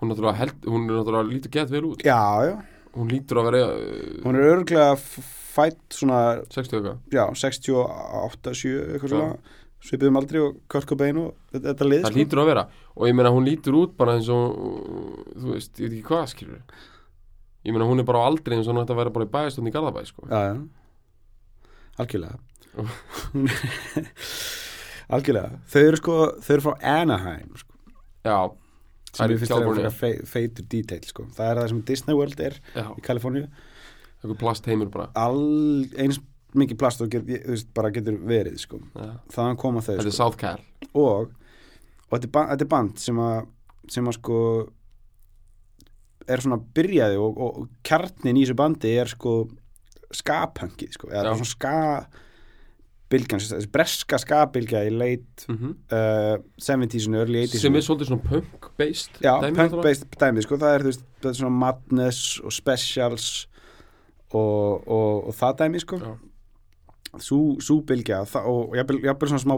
hún, 0.00 0.12
náttúrulega 0.12 0.36
held, 0.42 0.60
hún 0.68 0.84
er 0.88 0.94
náttúrulega 1.00 1.30
lítur 1.32 1.50
gett 1.56 1.70
vel 1.72 1.82
út. 1.90 2.04
Já, 2.04 2.20
já, 2.44 2.54
hún 2.96 3.10
lítur 3.12 3.40
að 3.40 3.48
vera 3.50 3.62
uh, 3.70 4.20
hún 4.26 4.38
er 4.38 4.50
örglega 4.50 4.92
fætt 5.00 5.96
svona 5.96 6.20
60 6.50 6.78
eitthvað. 6.78 7.00
Já, 7.14 7.24
68, 7.42 8.54
7 8.62 8.76
eitthvað 8.94 9.14
svona. 9.14 9.56
Svipiðum 9.80 10.18
aldrei 10.20 10.42
og 10.44 10.56
Kurt 10.68 10.84
Cobain 10.84 11.16
og 11.16 11.30
þetta, 11.54 11.86
lið 11.88 12.02
það 12.04 12.10
sko. 12.12 12.18
lítur 12.20 12.40
að 12.42 12.50
vera. 12.50 12.64
Og 12.98 13.08
ég 13.08 13.14
meina 13.16 13.32
hún 13.32 13.46
lítur 13.48 13.78
út 13.78 13.94
bara 13.96 14.18
eins 14.18 14.28
og 14.28 14.58
þú 15.32 15.54
veist, 15.54 15.72
ég 15.80 15.86
veit 15.86 15.94
ekki 15.96 16.08
hvað 16.10 16.26
skilur 16.34 16.60
ég 17.64 17.74
meina 17.74 17.88
hún 17.88 18.00
er 18.00 18.06
bara 18.08 18.22
á 18.24 18.28
aldrei 18.28 18.56
eins 18.56 18.68
og 18.68 18.74
hún 18.74 18.82
ætti 18.82 18.94
að 18.94 19.00
vera 19.02 19.12
bara 19.14 19.26
í 19.26 19.32
bæðastönd 19.34 19.68
í 19.68 19.72
Garðabæ 19.74 20.04
sko. 20.08 20.24
já, 20.30 20.40
já, 20.48 20.54
algjörlega. 22.00 22.38
Algjörlega. 25.14 25.58
Þau 25.66 25.80
eru 25.82 25.98
sko, 26.00 26.16
þau 26.40 26.52
eru 26.54 26.64
frá 26.64 26.74
Anaheim 27.00 27.50
sko, 27.58 27.74
já, 28.24 28.36
sem 29.10 29.18
Það 29.20 29.26
er 29.26 29.34
ég 29.34 29.40
finnst 29.42 29.52
að 29.52 29.60
California. 29.60 29.82
vera 29.82 29.90
fe- 29.90 30.26
feitur 30.30 30.66
detail 30.70 31.04
sko. 31.10 31.26
það 31.36 31.50
er 31.50 31.60
það 31.60 31.68
sem 31.74 31.80
Disney 31.90 32.14
World 32.18 32.40
er 32.40 32.58
já, 32.74 32.84
í 32.96 33.02
Kaliforníu 33.06 33.46
eitthvað 34.20 34.38
plast 34.42 34.66
heimur 34.70 34.90
bara 34.92 35.08
all 35.18 35.84
eins 35.98 36.20
mikið 36.54 36.78
plast 36.82 37.00
og 37.04 37.10
get, 37.12 37.24
veist, 37.26 37.68
bara 37.74 37.90
getur 37.94 38.16
verið 38.26 38.58
sko. 38.58 38.80
þaðan 39.30 39.56
koma 39.60 39.80
þau 39.80 39.92
þetta 39.96 40.06
er 40.06 40.10
sko. 40.10 40.16
South 40.18 40.36
Cal 40.40 40.58
og, 40.94 41.30
og 42.10 42.18
þetta, 42.18 42.26
er 42.26 42.32
band, 42.34 42.50
þetta 42.54 42.66
er 42.66 42.70
band 42.74 42.98
sem 42.98 43.18
að 43.22 43.46
sem 43.90 44.06
að 44.10 44.16
sko 44.18 44.38
er 46.30 46.42
svona 46.44 46.58
byrjaði 46.76 47.16
og, 47.18 47.38
og, 47.42 47.68
kjarnin 47.86 48.36
í 48.38 48.44
þessu 48.44 48.56
bandi 48.58 48.92
er 49.00 49.08
sko 49.10 49.32
skapöngið 50.14 50.94
sko, 50.98 51.08
eða 51.14 51.32
svona 51.38 51.50
ska 51.50 51.74
bylgjan, 53.10 53.42
þessi 53.42 53.70
breska 53.74 54.18
skapbylgja 54.22 54.84
í 54.86 54.90
late 54.94 55.46
mm 55.48 55.56
-hmm. 55.56 55.76
uh, 55.90 56.36
70s 56.62 57.06
and 57.08 57.18
early 57.18 57.44
80s 57.44 57.64
sem 57.64 57.76
er 57.76 57.86
svolítið 57.86 58.10
svona 58.10 58.28
punk-based 58.30 59.20
punk-based 59.58 60.18
dæmi 60.20 60.42
sko, 60.46 60.58
það 60.60 60.74
er 60.74 60.86
veist, 60.88 61.04
það 61.22 61.30
er 61.30 61.38
svona 61.40 61.58
madness 61.58 62.40
og 62.44 62.52
specials 62.52 63.48
og, 64.30 64.88
og, 64.88 65.26
og 65.28 65.34
það 65.34 65.58
dæmi 65.58 65.80
sko. 65.82 66.00
Sú 67.18 67.80
bylgja 67.82 68.22
það, 68.24 68.44
og 68.46 68.76
ég 68.76 68.86
er 68.86 69.14
bara 69.18 69.30
svona 69.32 69.42
smá 69.42 69.56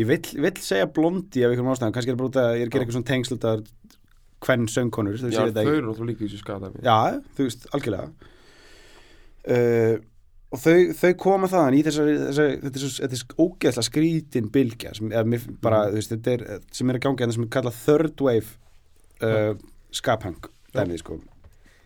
ég 0.00 0.08
vill, 0.08 0.42
vill 0.42 0.62
segja 0.62 0.86
blondi 0.90 1.44
af 1.44 1.52
einhverjum 1.52 1.72
ástæðum 1.74 1.94
kannski 1.94 2.14
er 2.14 2.16
bara 2.18 2.30
út 2.30 2.38
að 2.40 2.54
ég 2.56 2.64
er 2.64 2.68
að 2.68 2.72
gera 2.72 2.84
eitthvað 2.84 2.96
svona 2.96 3.10
tengsl 3.10 3.36
út 3.36 3.44
af 3.50 3.60
hvern 4.44 4.66
söngkonur 4.68 5.20
já, 5.20 5.44
þau 5.54 5.60
eru 5.62 5.84
náttúrulega 5.86 6.08
líka 6.10 6.24
í 6.24 6.28
þessu 6.28 6.40
skadæmi 6.42 6.82
já, 6.84 7.20
þú 7.36 7.46
veist, 7.46 7.68
algjörlega. 7.76 8.32
Uh, 9.44 9.94
og 10.54 10.60
þau, 10.62 10.78
þau 10.94 11.12
koma 11.18 11.50
þaðan 11.50 11.76
í 11.76 11.82
þessari, 11.86 12.16
þessari 12.20 12.58
þetta 12.62 12.78
er 12.78 12.82
svo, 12.84 13.08
svo 13.20 13.46
ógeðslega 13.48 13.86
skrítin 13.88 14.50
bylgja 14.54 14.92
sem, 14.94 15.10
þetta 15.10 16.34
er 16.34 16.44
sem 16.70 16.90
er 16.90 16.98
að 16.98 17.06
gangi 17.06 17.24
hérna 17.24 17.36
sem 17.36 17.46
er 17.46 17.54
kallað 17.56 17.80
third 17.80 18.22
wave 18.22 19.24
uh, 19.26 19.56
skaphang 19.94 20.50
dæmið, 20.74 21.02
sko. 21.02 21.18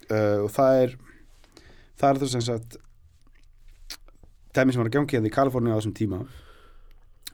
Uh, 0.08 0.44
og 0.44 0.52
það 0.52 0.82
er 0.82 0.94
það 1.98 2.10
er 2.10 2.20
það 2.20 2.32
sem 2.34 2.44
sagt 2.44 2.78
dæmið 4.56 4.76
sem 4.76 4.82
var 4.82 4.90
að 4.90 4.96
gangi 4.98 5.16
hérna 5.16 5.30
í 5.30 5.34
Kaliforníu 5.38 5.74
á 5.74 5.78
þessum 5.78 5.96
tíma 5.96 6.22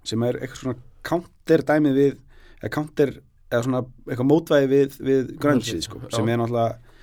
sem 0.04 0.26
er 0.28 0.38
eitthvað 0.40 0.62
svona 0.62 0.80
counter 1.04 1.66
dæmið 1.66 1.98
við 1.98 2.16
eða 2.60 2.72
counter, 2.78 3.14
eða 3.50 3.66
svona 3.66 3.84
eitthvað 4.06 4.30
mótvæði 4.30 4.70
við, 4.70 4.98
við 5.04 5.32
grungeið, 5.40 5.84
sko, 5.88 6.02
sem 6.12 6.30
er 6.30 6.40
náttúrulega 6.40 6.93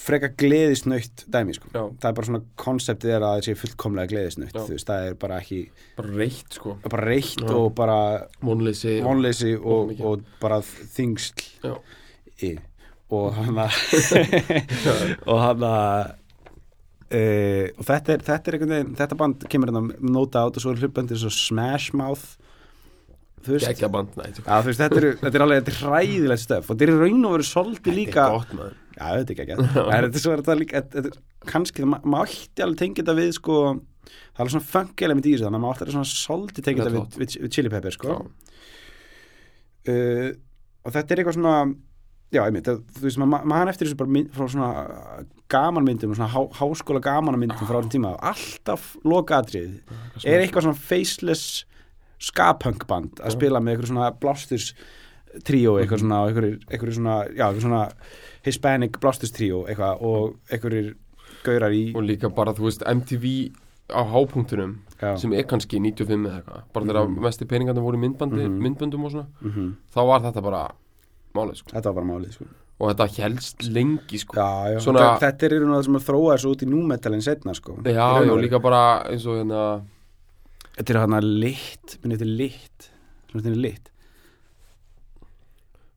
freka 0.00 0.30
gleðisnöytt 0.40 1.24
dæmi 1.30 1.54
sko. 1.56 1.68
Það 1.74 2.08
er 2.10 2.14
bara 2.16 2.28
svona 2.30 2.42
konseptið 2.60 3.12
er 3.16 3.26
að 3.26 3.34
það 3.36 3.44
sé 3.48 3.54
fullkomlega 3.60 4.10
gleðisnöytt 4.14 4.54
Já. 4.56 4.62
þú 4.64 4.76
veist, 4.76 4.88
það 4.90 5.06
er 5.10 5.18
bara 5.24 5.40
ekki 5.42 5.60
bara 5.98 6.14
reitt 6.22 6.56
sko 6.58 6.76
bara 6.86 7.04
reitt 7.10 7.44
og 7.50 7.68
bara 7.78 7.98
vonleysi 8.42 8.96
og- 9.00 9.06
vonleysi 9.10 9.52
og, 9.60 9.92
mikið. 9.92 10.06
og 10.10 10.24
bara 10.40 10.60
þingsl 10.64 11.44
Já. 11.66 11.74
í 12.48 12.52
og 13.10 13.32
hann 13.34 13.58
að 13.58 13.78
og 15.30 15.40
hann 15.42 15.64
að 15.66 16.12
e, 17.10 17.22
og 17.76 17.86
þetta 17.88 18.14
er, 18.14 18.20
þetta 18.28 18.50
er 18.52 18.56
einhvern 18.58 18.74
veginn 18.76 18.92
þetta 19.00 19.18
band 19.18 19.48
kemur 19.50 19.72
hérna 19.72 20.12
nota 20.14 20.44
át 20.46 20.54
og 20.60 20.62
svo 20.62 20.74
er 20.74 20.84
hlutbandið 20.84 21.24
svo 21.24 21.32
Smash 21.34 21.90
Mouth 21.98 22.36
þú 23.40 23.56
veist, 23.56 23.66
geggja 23.70 23.88
band, 23.90 24.14
þetta 24.14 24.44
Já, 24.46 24.60
þú 24.62 24.68
veist, 24.70 24.82
þetta 24.84 25.00
er, 25.00 25.08
þetta 25.24 25.38
er 25.40 25.44
alveg, 25.46 25.64
þetta 25.64 25.88
hræðilegt 25.88 26.44
stöf 26.44 26.70
og 26.70 26.76
þetta 26.78 26.86
er 26.94 27.02
raun 27.02 27.26
og 27.26 27.34
veru 27.36 27.48
svolítið 27.50 27.98
líka 27.98 28.26
Já, 29.00 29.06
þetta 29.16 29.32
er 29.32 29.34
ekki 29.34 29.44
ekki 29.46 29.68
þetta 29.88 30.10
er 30.10 30.24
svo 30.24 30.36
þetta 30.36 30.56
líka 30.60 30.82
þetta, 30.92 31.12
kannski, 31.48 31.86
ma 31.88 32.00
maður 32.04 32.34
ætti 32.36 32.64
alveg 32.66 32.82
tengja 32.82 33.02
þetta 33.02 33.16
við 33.16 33.30
sko, 33.38 33.58
það 34.10 34.40
er 34.40 34.44
alveg 34.44 34.54
svona 34.56 34.70
funk 34.74 35.04
element 35.06 35.28
í 35.28 35.34
þessu 35.34 35.46
þannig 35.48 35.60
að 35.60 35.64
maður 35.64 35.76
ætti 35.76 35.86
alveg 35.86 35.96
svona 35.98 36.10
Það 36.60 36.72
er 36.72 36.80
þetta 36.80 36.96
við, 36.96 37.20
við, 37.22 37.36
við 37.44 37.54
chili 37.56 37.72
pepper 37.72 37.96
sko. 37.96 38.18
Uh, 39.88 40.26
og 40.84 40.92
þetta 40.92 41.14
er 41.14 41.22
eitthvað 41.22 41.38
svona 41.38 41.54
já, 42.30 42.44
einmitt, 42.44 42.68
það, 42.68 42.82
þú 42.96 43.06
veist, 43.06 43.20
maður 43.20 43.32
ma 43.32 43.40
maður 43.54 43.72
eftir 43.72 43.88
þessu 43.88 43.98
bara 44.00 44.14
mynd, 44.16 44.30
frá 44.36 44.52
svona 44.52 44.70
gamanmyndum 45.50 46.14
svona 46.14 46.30
há, 46.30 46.40
háskóla 46.60 47.02
gamanmyndum 47.04 47.66
frá 47.66 47.78
þessum 47.78 47.94
tíma 47.96 48.12
alltaf 48.30 48.92
lokaðrið 49.08 49.80
er 50.22 50.44
eitthvað 50.44 50.68
svona 50.68 50.78
faceless 50.78 51.64
skapunkband 52.20 53.22
að 53.22 53.32
Já. 53.32 53.36
spila 53.38 53.62
með 53.64 53.74
eitthvað 53.74 53.92
svona 53.94 54.10
blasturs 54.22 54.70
tríó, 55.46 55.76
eitthvað 55.80 56.00
svona, 56.02 56.20
eitthvað, 56.70 56.92
svona 56.96 57.16
já, 57.36 57.44
eitthvað 57.48 57.62
svona 57.66 57.82
hispanic 58.44 58.98
blasturs 59.00 59.32
tríó 59.32 59.64
eitthvað 59.68 60.02
og 60.02 60.36
eitthvað 60.50 60.94
gaurar 61.44 61.72
í 61.72 61.94
og 61.94 62.02
líka 62.04 62.28
bara, 62.34 62.52
þú 62.52 62.66
veist, 62.68 62.82
MTV 62.86 63.52
á 63.90 64.02
hápunktunum 64.06 64.76
já, 65.00 65.16
sem 65.18 65.32
er 65.32 65.42
kannski 65.50 65.80
95 65.80 66.26
eða 66.26 66.40
eitthvað. 66.42 66.62
Bara 66.72 66.86
þegar 66.86 67.08
Mhm. 67.08 67.20
mesti 67.24 67.44
peningarnir 67.46 67.82
voru 67.82 67.98
myndbandi, 67.98 68.44
Mhm. 68.46 68.58
myndböndum 68.62 69.04
og 69.04 69.10
svona 69.12 69.26
mm 69.42 69.76
þá 69.94 70.06
var 70.06 70.20
þetta 70.20 70.42
bara 70.42 70.70
málið 71.34 71.56
sko. 71.56 71.70
Þetta 71.72 71.84
var 71.84 71.94
bara 71.94 72.06
málið 72.06 72.32
sko. 72.32 72.44
og 72.80 72.88
þetta 72.96 73.22
helst 73.22 73.58
lengi 73.68 74.18
sko. 74.18 74.34
Já, 74.36 74.72
já, 74.72 74.78
Svona- 74.80 75.18
þetta, 75.20 75.42
er 75.52 75.62
og 75.64 75.68
það 75.76 75.84
sem 75.84 75.94
þróa 75.94 76.34
þessu 76.36 76.50
út 76.54 76.62
í 76.62 76.66
númetalin 76.66 77.20
setna 77.22 77.52
sko. 77.54 77.76
já, 77.84 78.24
já, 78.24 78.36
líka 78.40 78.58
bara 78.62 79.04
eins 79.10 79.26
og 79.26 79.36
hérna 79.36 79.82
þetta 80.78 80.90
er 80.94 80.98
hann 81.00 81.10
að 81.10 81.40
lit, 81.40 81.98
minni 82.02 82.16
þetta 82.16 82.22
er 82.22 82.36
lit 82.36 82.90
svona 83.28 83.42
þetta 83.42 83.50
er 83.52 83.56
lit 83.56 83.80
svona 83.80 83.80
Ég 83.80 83.80
svona 83.80 83.80
set- 83.80 83.80
einn 83.80 83.80
á 83.80 83.80
set- 83.80 83.90
bótið 85.50 85.80
þarna 85.80 85.89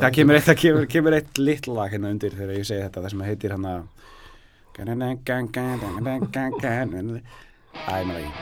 það 0.00 0.12
kemur 0.16 0.38
eitt, 0.40 0.88
kemur 0.92 1.16
eitt 1.18 1.38
lit 1.38 1.66
lag 1.68 1.90
hérna 1.92 2.10
undir 2.14 2.30
þegar 2.36 2.56
ég 2.56 2.64
segi 2.68 2.82
þetta 2.86 3.02
það 3.04 3.10
sem 3.14 3.24
heitir 3.26 3.50
hann 3.56 3.66
að 3.72 3.82
Æ, 7.76 8.04
meina 8.04 8.20
ekki 8.20 8.32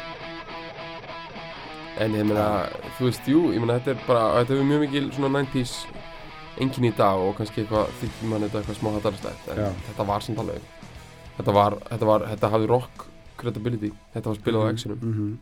en 2.04 2.14
ég 2.18 2.24
meina, 2.26 2.46
þú 2.98 3.06
veist, 3.08 3.28
jú, 3.30 3.40
ég 3.54 3.60
meina 3.62 3.76
þetta 3.78 3.92
er 3.94 4.00
bara, 4.08 4.22
þetta 4.40 4.54
hefur 4.56 4.68
mjög 4.70 4.80
mikil 4.86 5.04
svona 5.14 5.30
90s 5.44 5.74
engin 6.62 6.88
í 6.88 6.92
dag 6.98 7.18
og 7.22 7.34
kannski 7.38 7.62
eitthvað 7.64 7.90
þykir 8.00 8.30
mann 8.30 8.46
þetta 8.46 8.60
eitthvað 8.62 8.78
smá 8.80 8.88
hattarastætt 8.96 9.48
en 9.54 9.60
Já. 9.62 9.68
þetta 9.88 10.06
var 10.10 10.20
samt 10.26 10.38
alveg 10.42 10.68
þetta 11.38 11.54
var, 11.58 11.76
þetta 11.90 12.08
var, 12.10 12.26
þetta 12.30 12.50
hafði 12.54 12.70
rock 12.70 13.04
credibility. 13.36 13.90
Þetta 14.14 14.30
var 14.30 14.36
spilað 14.38 14.62
á 14.62 14.66
Mhm, 14.70 14.76
X-inum. 14.78 14.98
Mhm. 15.02 15.38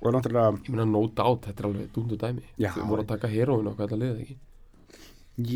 Og 0.00 0.12
náttúrulega 0.14 0.52
ég 0.56 0.68
meina 0.72 0.86
no 0.88 1.02
doubt, 1.08 1.46
þetta 1.46 1.62
er 1.64 1.68
alveg 1.70 1.88
dundu 1.94 2.18
dæmi 2.20 2.44
Já. 2.60 2.70
þau 2.76 2.84
voru 2.90 3.04
að 3.04 3.10
taka 3.14 3.30
heroin 3.32 3.66
og 3.70 3.76
hvað 3.76 3.88
þetta 3.88 4.00
liðið 4.02 4.20
ekki 4.24 4.36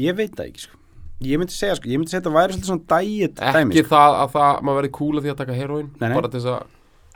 ég 0.04 0.18
veit 0.18 0.34
það 0.34 0.50
ekki 0.50 0.64
sko. 0.66 0.80
ég 1.24 1.40
myndi 1.40 1.56
segja 1.56 1.78
sko, 1.78 1.90
ég 1.90 2.00
myndi 2.00 2.12
segja 2.12 2.22
að 2.22 2.26
þetta 2.26 2.36
væri 2.38 2.56
svolítið 2.56 2.70
svona 2.72 3.00
diet 3.04 3.40
dæmi 3.40 3.74
ekki 3.74 3.84
sko. 3.84 3.92
það 3.94 4.18
að 4.22 4.34
það, 4.34 4.62
maður 4.66 4.80
verði 4.80 4.92
cool 4.98 5.14
að 5.18 5.24
því 5.26 5.32
að 5.34 5.40
taka 5.42 5.58
heroin 5.60 5.90
Nei, 5.94 6.08
nei. 6.08 6.16
bara 6.18 6.30
til 6.32 6.40
þess 6.40 6.52
að 6.54 6.62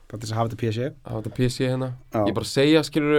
bara 0.08 0.18
til 0.18 0.24
þess 0.24 0.32
að 0.32 0.38
hafa 0.38 0.48
þetta 0.52 0.62
PC 0.62 0.88
hafa 1.08 1.22
þetta 1.22 1.36
PC 1.38 1.56
hérna 1.66 1.90
Já. 2.14 2.20
ég 2.22 2.34
bara 2.38 2.52
segja, 2.52 2.84
skilur 2.86 3.16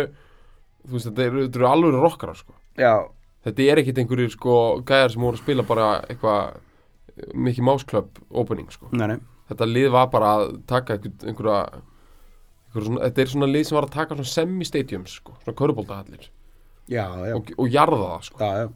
þú 0.90 0.96
veist, 0.96 1.10
þetta 1.10 1.28
eru, 1.28 1.46
eru 1.50 1.68
alveg 1.70 2.00
rockarar 2.00 2.40
sko. 2.40 2.56
þetta 2.80 3.68
er 3.68 3.82
ekkit 3.84 4.02
einhverjir 4.02 4.34
sko 4.34 4.56
gæðar 4.88 5.14
sem 5.14 5.22
voru 5.28 5.38
að 5.38 5.44
spila 5.44 5.68
bara 5.68 5.90
eitthvað 6.08 6.58
mikið 7.36 7.68
másklöpp 7.68 8.24
opening 8.32 8.72
sko. 8.72 8.90
nei, 8.96 9.08
nei 9.14 9.20
þetta 9.50 9.68
lið 9.70 9.92
var 9.94 10.10
bara 10.14 10.34
að 10.38 10.52
taka 10.70 10.96
einhver, 10.98 11.14
einhverja, 11.26 11.30
einhverja 11.30 11.86
svona, 12.76 13.00
þetta 13.08 13.20
er 13.24 13.30
svona 13.34 13.50
lið 13.50 13.64
sem 13.70 13.76
var 13.80 13.86
að 13.88 13.96
taka 13.96 14.12
svona 14.18 14.32
semi-stadiums 14.34 15.12
sko, 15.20 15.32
svona 15.44 15.58
já, 16.90 17.36
og, 17.38 17.44
og 17.58 17.68
jarða 17.74 17.98
það 18.04 18.22
sko. 18.30 18.38
já, 18.44 18.52
já. 18.64 18.68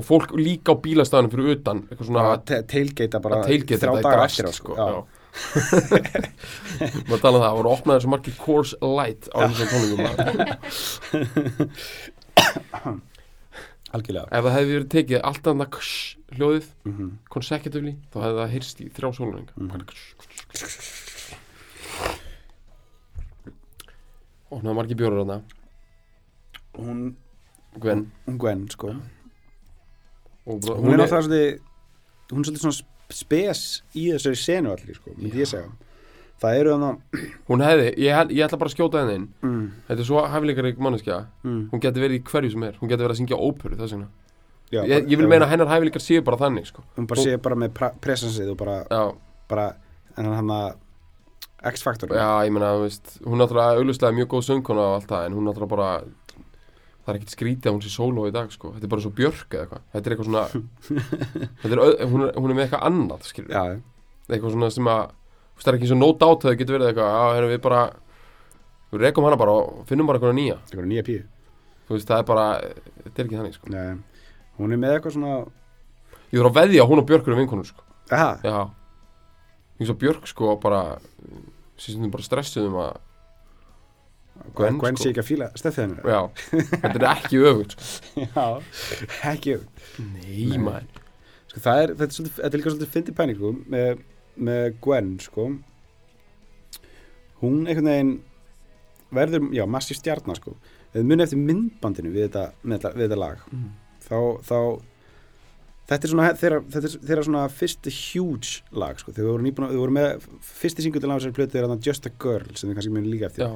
og 0.00 0.02
fólk 0.06 0.28
líka 0.38 0.68
á 0.72 0.76
bílastæðanum 0.84 1.32
fyrir 1.34 1.46
utan 1.56 1.78
svona 2.00 2.20
Bara 2.22 2.40
te- 2.50 2.62
tailgata 2.70 3.16
bara 3.24 3.34
að 3.40 3.46
tailgate 3.50 3.80
þrjá 3.80 3.90
þetta 3.90 4.00
í 4.00 4.04
daga 4.06 4.16
drast, 4.16 4.38
eftir 4.40 4.54
sko, 4.56 4.72
sko. 4.76 5.00
maður 7.10 7.22
tala 7.22 7.36
um 7.36 7.42
það, 7.42 7.48
það 7.48 7.56
voru 7.60 7.70
opnaðir 7.76 8.02
svo 8.04 8.10
margir 8.14 8.34
Coors 8.40 8.72
Light 8.82 9.22
á 9.30 9.36
þessum 9.46 9.68
tónlingum 9.72 10.04
algjörlega. 13.90 14.28
Ef 14.30 14.44
það 14.46 14.54
hefði 14.56 14.74
verið 14.76 14.88
tekið 14.94 15.22
allt 15.26 15.48
annað 15.50 15.70
ksh, 15.76 15.94
hljóðið 16.36 16.66
mm 16.86 17.10
consecutively, 17.34 17.94
þá 18.12 18.18
hefði 18.24 18.38
það 18.40 18.52
heyrst 18.54 18.82
í 18.84 18.88
þrjá 18.96 19.08
sólunninga 19.18 19.52
Mhm. 24.50 24.58
opnaði 24.58 24.76
margir 24.80 24.96
bjórar 24.98 25.20
þarna. 25.24 25.42
Hún, 26.78 27.14
Gwen. 27.80 28.06
hún 28.26 28.38
Gwen 28.38 28.68
sko. 28.70 28.94
og 30.46 30.60
hún, 30.60 30.76
hún 30.84 30.92
er 30.94 30.98
náttúrulega 30.98 31.22
svolítið 31.22 31.60
hún 32.30 32.40
er 32.40 32.44
svolítið 32.44 32.64
svona 32.64 32.82
spes 33.10 33.82
í 33.94 34.08
þessari 34.14 34.38
senu 34.38 34.70
allir 34.72 34.94
sko, 34.96 35.10
myndi 35.16 35.42
ég 35.42 35.46
segja. 35.50 35.70
Það 36.40 36.58
eru 36.60 36.70
þannig 36.70 36.98
hún 37.50 37.60
hefði, 37.66 37.88
ég, 38.00 38.30
ég 38.32 38.46
ætla 38.46 38.58
bara 38.58 38.70
að 38.70 38.76
skjóta 38.76 39.02
henni 39.02 39.14
inn. 39.18 39.28
Mm, 39.42 39.66
þetta 39.88 40.00
er 40.00 40.08
svo 40.08 40.22
hæfileikarík 40.32 40.78
manneskja. 40.80 41.18
Mm, 41.44 41.68
hún 41.70 41.80
getur 41.84 42.00
verið 42.06 42.18
í 42.18 42.22
hverju 42.30 42.50
sem 42.54 42.62
er, 42.64 42.78
hún 42.80 42.88
getur 42.88 43.04
verið 43.04 43.16
að 43.16 43.20
syngja 43.20 43.38
óperu 43.38 43.76
þess 43.76 43.92
vegna, 43.92 44.08
já, 44.72 44.80
ég, 44.86 45.10
ég 45.10 45.18
vil 45.20 45.28
meina 45.28 45.44
að 45.44 45.52
hennar 45.52 45.68
hæfileikar 45.68 46.00
séu 46.04 46.24
bara 46.24 46.40
þannig 46.40 46.70
sko. 46.70 46.82
hún 46.96 47.06
bara 47.10 47.20
sé 47.26 47.36
bara 47.42 47.58
með 47.60 47.76
presensið 48.00 48.54
og 48.54 48.56
bara, 48.56 48.78
bara 49.48 49.66
en 50.16 50.24
hann 50.24 50.50
að 50.54 50.78
X-faktor 51.60 52.08
já, 52.16 52.28
ég 52.46 52.52
meina, 52.54 52.70
þú 52.78 52.84
veist 52.86 53.10
hún 53.24 53.36
er 53.36 53.42
náttúrulega 53.44 53.80
auðvitað 53.80 54.14
mjög 54.16 54.28
góð 54.32 54.44
söngkona 54.48 54.84
og 54.86 54.94
allt 54.96 55.10
það 55.10 55.24
en 55.26 55.34
hún 55.36 55.44
er 55.44 55.50
náttúrulega 55.50 55.74
bara 55.74 55.88
það 56.00 57.10
er 57.12 57.18
ekkert 57.18 57.34
skrítið 57.34 57.68
að 57.70 57.74
hún 57.76 57.82
sé 57.84 57.90
sóló 57.92 58.26
í 58.28 58.32
dag 58.32 58.52
sko. 58.54 58.70
þetta 58.76 58.86
er 58.86 58.92
bara 58.94 59.04
svo 59.04 59.10
björk 59.18 59.56
eða 59.56 59.62
eitthvað. 59.64 59.82
Þetta 59.92 60.10
er 60.10 60.14
eitthvað 60.14 60.28
svona 60.30 60.44
er, 61.74 61.82
au- 61.84 62.08
hún, 62.12 62.24
er, 62.26 62.32
hún 62.40 62.50
er 62.52 62.56
með 62.56 62.64
eitthvað 62.66 62.86
annað 62.90 63.26
skilur 63.28 63.52
já, 63.56 63.62
eitthvað 64.30 64.54
svona 64.56 64.70
sem 64.76 64.90
að 64.94 65.02
það 65.60 65.72
er 65.74 65.78
ekki 65.80 65.90
svo 65.90 65.98
no 66.00 66.10
doubt 66.16 66.44
að 66.44 66.50
það 66.52 66.58
getur 66.62 66.76
verið 66.78 66.90
eitthvað 66.92 67.18
að 67.20 67.50
við 67.50 67.60
bara 67.66 67.80
við 68.90 69.04
rekum 69.04 69.26
hana 69.28 69.38
bara 69.40 69.52
og 69.60 69.84
finnum 69.90 70.08
bara 70.08 70.18
eitthvað 70.18 70.36
nýja. 70.38 70.56
Er 70.72 70.86
nýja 70.88 71.04
píu. 71.06 71.22
Þú 71.86 71.94
veist, 71.96 72.08
það 72.08 72.22
er 72.22 72.26
bara, 72.30 72.46
þetta 73.04 73.20
er 73.20 73.26
ekki 73.28 73.38
þannig 73.40 73.56
sko. 73.58 73.70
Nei, 73.74 73.90
hún 74.58 74.72
er 74.74 74.80
með 74.80 74.94
eitthvað 74.96 75.14
svona 75.18 75.34
ég 76.30 76.40
þarf 76.40 76.50
að 76.50 76.56
veðja 76.60 76.86
hún 76.88 77.02
og 77.02 77.06
Björk 77.10 77.28
eru 77.28 77.38
vinkonur 77.38 77.68
sko. 77.68 77.84
Ég 79.80 79.88
svo 79.88 79.96
Björk 80.00 80.26
sko 80.30 80.54
bara 80.62 80.82
síðan 81.80 82.10
bara 82.12 82.26
stressuðum 82.26 82.76
að 82.86 82.98
Gwen, 84.56 84.78
Gwen 84.80 84.96
sko. 84.96 85.02
sé 85.04 85.10
ekki 85.12 85.20
að 85.20 85.28
fíla 85.28 85.46
stefðið 85.58 85.82
hennar 85.84 86.06
já, 86.08 86.20
þetta 86.80 86.96
er 86.96 87.06
ekki 87.10 87.40
öfugt 87.50 87.74
sko. 87.76 88.22
já, 88.36 88.46
ekki 89.34 89.56
nei, 90.00 90.46
Nei. 90.54 90.60
maður 90.62 90.86
sko, 91.50 91.60
það 91.66 91.80
er, 91.82 91.92
þetta 91.98 92.06
er, 92.06 92.14
svolítið, 92.16 92.36
þetta 92.38 92.50
er 92.56 92.60
líka 92.62 92.72
svolítið 92.72 92.92
fyndi 92.94 93.14
pæning 93.18 93.40
sko, 93.40 93.50
með, 93.74 94.00
með 94.48 94.64
Gwen 94.86 95.10
sko 95.24 95.46
hún 97.40 97.60
einhvern 97.66 97.90
veginn 97.90 98.14
verður, 99.16 99.48
já, 99.56 99.64
massi 99.66 99.96
stjarnar 99.98 100.38
sko 100.40 100.54
við 100.94 101.06
munið 101.06 101.26
eftir 101.28 101.42
myndbandinu 101.44 102.12
við 102.14 102.28
þetta, 102.28 102.44
með 102.62 102.78
þetta, 102.80 102.94
við 102.96 103.06
þetta 103.08 103.20
lag 103.24 103.44
Mm. 103.50 103.68
þá, 104.06 104.16
þá 104.46 104.56
þetta 105.90 106.06
er 106.06 106.12
svona 106.14 106.30
þeirra, 106.38 106.62
þetta 106.76 106.88
er 106.90 107.08
þeirra 107.10 107.26
svona 107.26 107.42
fyrst 107.52 107.90
huge 107.96 108.78
lag 108.84 109.02
sko, 109.02 109.14
við 109.16 109.28
vorum 109.32 109.48
nýbúin 109.48 109.66
að, 109.66 109.74
við 109.74 109.82
vorum 109.82 109.98
með 109.98 110.30
fyrsti 110.46 110.86
singull 110.86 111.04
af 111.04 111.18
þessari 111.18 111.36
plötu 111.40 111.58
er 111.58 111.66
þarna 111.66 111.84
Just 111.86 112.06
a 112.06 112.14
Girl 112.22 112.54
sem 112.54 112.70
þið 112.70 112.78
kannski 112.78 112.94
munið 112.94 113.14
líka 113.16 113.30
eftir 113.30 113.46
já, 113.46 113.52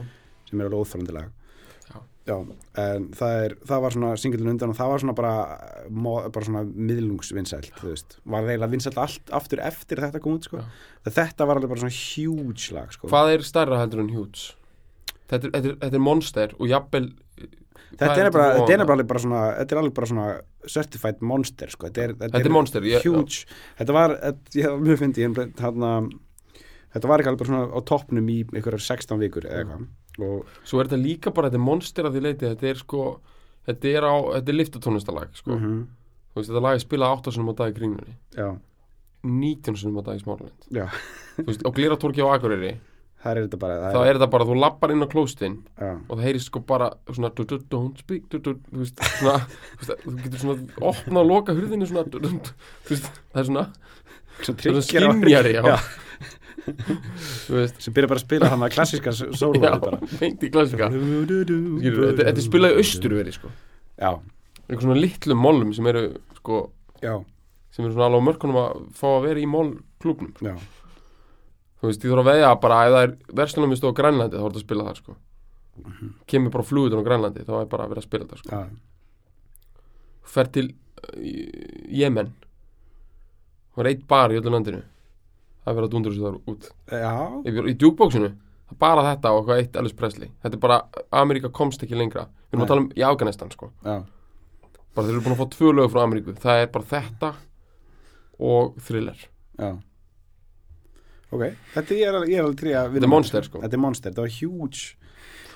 sem 0.50 0.60
er 0.60 0.70
alveg 0.70 0.84
óþrandi 0.84 1.16
lag 1.16 1.32
Já. 2.24 2.38
en 2.80 3.10
það, 3.12 3.34
er, 3.44 3.54
það 3.68 3.82
var 3.84 3.94
svona 3.94 4.10
singullin 4.16 4.52
undan 4.54 4.70
og 4.72 4.78
það 4.78 4.90
var 4.94 5.02
svona 5.02 5.14
bara, 5.18 5.32
bara 6.32 6.46
svona 6.46 6.62
miðlungsvinsælt, 6.64 7.74
þú 7.76 7.90
veist 7.90 8.16
var 8.24 8.48
eiginlega 8.48 8.72
vinsælt 8.72 9.00
allt 9.02 9.32
aftur 9.36 9.60
eftir 9.60 10.00
þetta 10.00 10.22
kom 10.24 10.38
út 10.38 10.48
sko. 10.48 10.62
Já. 10.62 11.12
þetta 11.18 11.48
var 11.50 11.60
alveg 11.60 11.74
bara 11.74 11.82
svona 11.82 11.98
huge 11.98 12.72
lag 12.72 12.94
sko. 12.96 13.10
hvað 13.12 13.34
er 13.34 13.44
stærra 13.44 13.82
heldur 13.82 14.00
en 14.06 14.08
Huge 14.14 14.54
þetta 15.28 15.50
er, 15.50 15.76
þetta 15.82 15.92
er 15.92 16.04
monster 16.06 16.56
og 16.56 16.72
jafnvel 16.72 17.10
þetta 17.98 18.16
er 18.24 18.30
bara, 18.34 18.46
þetta 18.60 18.74
er 18.74 19.06
bara, 19.06 19.20
svona 19.22 19.42
þetta 19.58 19.74
er 19.76 19.80
alveg 19.82 19.94
bara 19.94 20.06
svona 20.10 20.26
certified 20.66 21.20
monster 21.22 21.68
sko. 21.74 21.88
þetta 21.88 22.04
er, 22.08 22.14
Þetta 22.24 22.40
er 22.44 22.54
monster, 22.54 22.82
ég- 22.82 23.02
huge, 23.04 23.44
þetta 23.78 23.92
var 23.96 24.14
þetta, 24.22 24.54
ég, 24.60 24.78
mjög 24.84 24.98
fyndi, 25.02 25.24
ég, 25.24 25.34
þetta 26.94 27.10
var 27.10 27.20
ekki 27.22 27.30
alveg 27.32 27.42
bara 27.42 27.50
svona 27.50 27.66
á 27.74 27.80
toppnum 27.90 28.28
í 28.30 28.38
einhverjar 28.54 28.84
16 28.86 29.18
vikur 29.24 29.48
eitthvað. 29.50 29.86
Og 30.22 30.46
svo 30.64 30.78
er 30.80 30.86
þetta 30.86 31.02
líka 31.02 31.32
bara, 31.34 31.48
þetta 31.50 31.58
er 31.58 31.64
monster 31.66 32.04
að 32.06 32.14
því 32.14 32.22
leiti 32.28 32.46
þetta 32.52 32.68
er 32.70 32.78
sko, 32.84 33.00
þetta 33.66 33.90
er 33.98 34.06
á 34.06 34.14
þetta 34.38 34.52
er 34.54 34.58
liftatónlistalag, 34.60 35.34
sko. 35.34 35.56
Þú 35.58 36.38
veist, 36.40 36.50
þetta 36.50 36.62
lag 36.62 36.74
er 36.78 36.82
spilað 36.84 37.16
8 37.18 37.32
sinum 37.34 37.50
á 37.50 37.54
dag 37.58 37.72
í 37.74 37.76
kringlunni. 37.78 38.14
Já, 38.34 38.48
19 39.24 39.76
sinum 39.80 39.98
á 39.98 40.02
dag 40.06 40.18
í 40.18 40.22
smáralind. 40.22 40.66
Veist, 41.46 41.62
á 41.66 41.70
Gleratorki 41.74 42.22
á 42.22 42.30
Akureyri 42.30 42.76
það 43.24 43.30
er 43.32 43.40
þetta 43.46 43.58
bara 43.62 43.90
þá 43.94 43.98
er 44.04 44.18
þetta 44.18 44.28
bara, 44.34 44.46
þú 44.48 44.56
lappar 44.60 44.92
inn 44.92 45.04
á 45.04 45.08
klóstinn 45.08 45.56
og 45.80 46.14
það 46.18 46.24
heyrist 46.28 46.50
sko 46.50 46.60
bara 46.68 46.90
svona 47.08 47.30
don't 47.32 48.02
speak, 48.02 48.28
þú 48.30 50.16
getur 50.20 50.40
svona 50.42 50.56
opna 50.84 51.22
og 51.22 51.30
loka 51.30 51.56
hurðinu 51.56 51.88
svona, 51.88 52.04
það 52.12 53.40
er 53.40 53.48
svona 53.48 53.68
Svo 54.42 54.54
það 54.58 54.80
svona 54.88 55.78
veist. 56.64 57.80
Sem 57.84 57.94
byrja 57.94 58.08
bara 58.10 58.18
að 58.20 58.24
spila 58.24 58.50
hann 58.52 58.64
að 58.64 58.74
klassíska 58.76 59.12
sóló 59.14 59.60
já, 59.60 59.74
beint 60.20 60.44
í 60.44 60.50
klassika 60.52 60.88
Skilur, 60.90 62.06
þetta, 62.08 62.30
er 62.30 62.44
spilað 62.44 62.72
í 62.74 62.80
austurveri, 62.82 63.34
sko. 63.36 63.50
Já, 64.00 64.10
einhver 64.64 64.86
svona 64.86 65.00
litlum 65.00 65.42
mollum 65.44 65.74
sem 65.76 65.90
eru 65.92 66.06
sko, 66.40 66.62
já, 67.04 67.18
sem 67.74 67.84
eru 67.84 67.94
svona 67.94 68.08
alveg 68.10 68.26
mörkunum 68.30 68.60
að 68.62 68.80
fá 68.96 69.06
að 69.12 69.28
vera 69.28 69.44
í 69.44 69.50
mollklúbnum 69.54 70.32
já 70.44 70.56
þú 71.84 71.90
veist, 71.90 72.04
ég 72.04 72.12
þarf 72.14 72.22
að 72.22 72.28
veðja 72.30 72.50
bara 72.62 72.76
ef 72.86 72.94
það 72.94 73.02
er 73.04 73.10
verslunarmistu 73.40 73.90
á 73.92 73.98
Grænlandi 73.98 74.38
þá 74.38 74.40
er 74.40 74.46
þetta 74.46 74.60
að 74.60 74.64
spila 74.64 74.86
það 74.86 75.00
sko. 75.02 75.16
Kemur 76.30 76.54
bara 76.54 76.64
flugutur 76.64 77.02
á 77.04 77.06
Grænlandi 77.08 77.44
þá 77.44 77.52
er 77.58 77.68
bara 77.74 77.84
að 77.84 77.92
vera 77.92 78.00
að 78.00 78.06
spila 78.08 78.28
það 78.30 78.40
sko. 78.40 78.56
Já, 78.56 79.82
fer 80.34 80.50
til 80.54 80.64
uh, 80.70 81.28
Jemen. 82.00 82.32
Og 83.74 83.84
er 83.84 83.90
eitt 83.90 84.08
bar 84.08 84.32
í 84.32 84.40
öllu 84.40 84.54
landinu. 84.54 84.80
Það 85.60 85.70
er 85.72 85.78
verið 85.78 85.88
að 85.90 85.94
dundur 85.94 86.14
þessu 86.14 86.24
þar 86.24 86.40
út. 86.54 86.68
Já, 86.94 87.12
í, 87.44 87.54
í 87.74 87.76
djúkbóksinu, 87.84 88.32
það 88.64 88.76
er 88.76 88.82
bara 88.86 89.06
þetta 89.10 89.32
og 89.34 89.40
eitthvað 89.42 89.62
eitt 89.62 89.78
Elvis 89.80 89.96
Presley, 90.00 90.32
þetta 90.44 90.56
er 90.56 90.64
bara 90.64 90.80
Ameríka 91.20 91.52
komst 91.52 91.84
ekki 91.84 91.98
lengra, 91.98 92.28
við 92.48 92.56
erum 92.56 92.64
að 92.64 92.72
tala 92.72 92.84
um 92.84 92.90
í 92.96 93.04
Afganistan 93.04 93.52
sko, 93.52 93.70
já, 93.84 93.96
bara 94.94 95.06
þeir 95.08 95.14
eru 95.14 95.24
búin 95.24 95.34
að 95.36 95.40
fá 95.40 95.48
tvö 95.56 95.72
lög 95.72 95.88
frá 95.92 96.02
Ameríku, 96.04 96.36
það 96.44 96.60
er 96.62 96.70
bara 96.74 96.90
þetta 96.92 97.32
og 98.52 98.76
thriller. 98.84 99.26
Já 99.56 99.72
ok, 101.34 101.44
þetta 101.74 101.96
er, 101.98 102.18
ég 102.30 102.38
er 102.38 102.44
alveg 102.46 102.58
trí 102.60 102.74
að 102.78 102.92
Þetta 102.94 103.08
er 103.08 103.12
monster, 103.14 103.48
sko. 103.48 103.62
þetta 103.64 103.78
er 103.78 103.82
monster, 103.84 104.14
þetta 104.14 104.24
var 104.24 104.34
huge. 104.40 104.82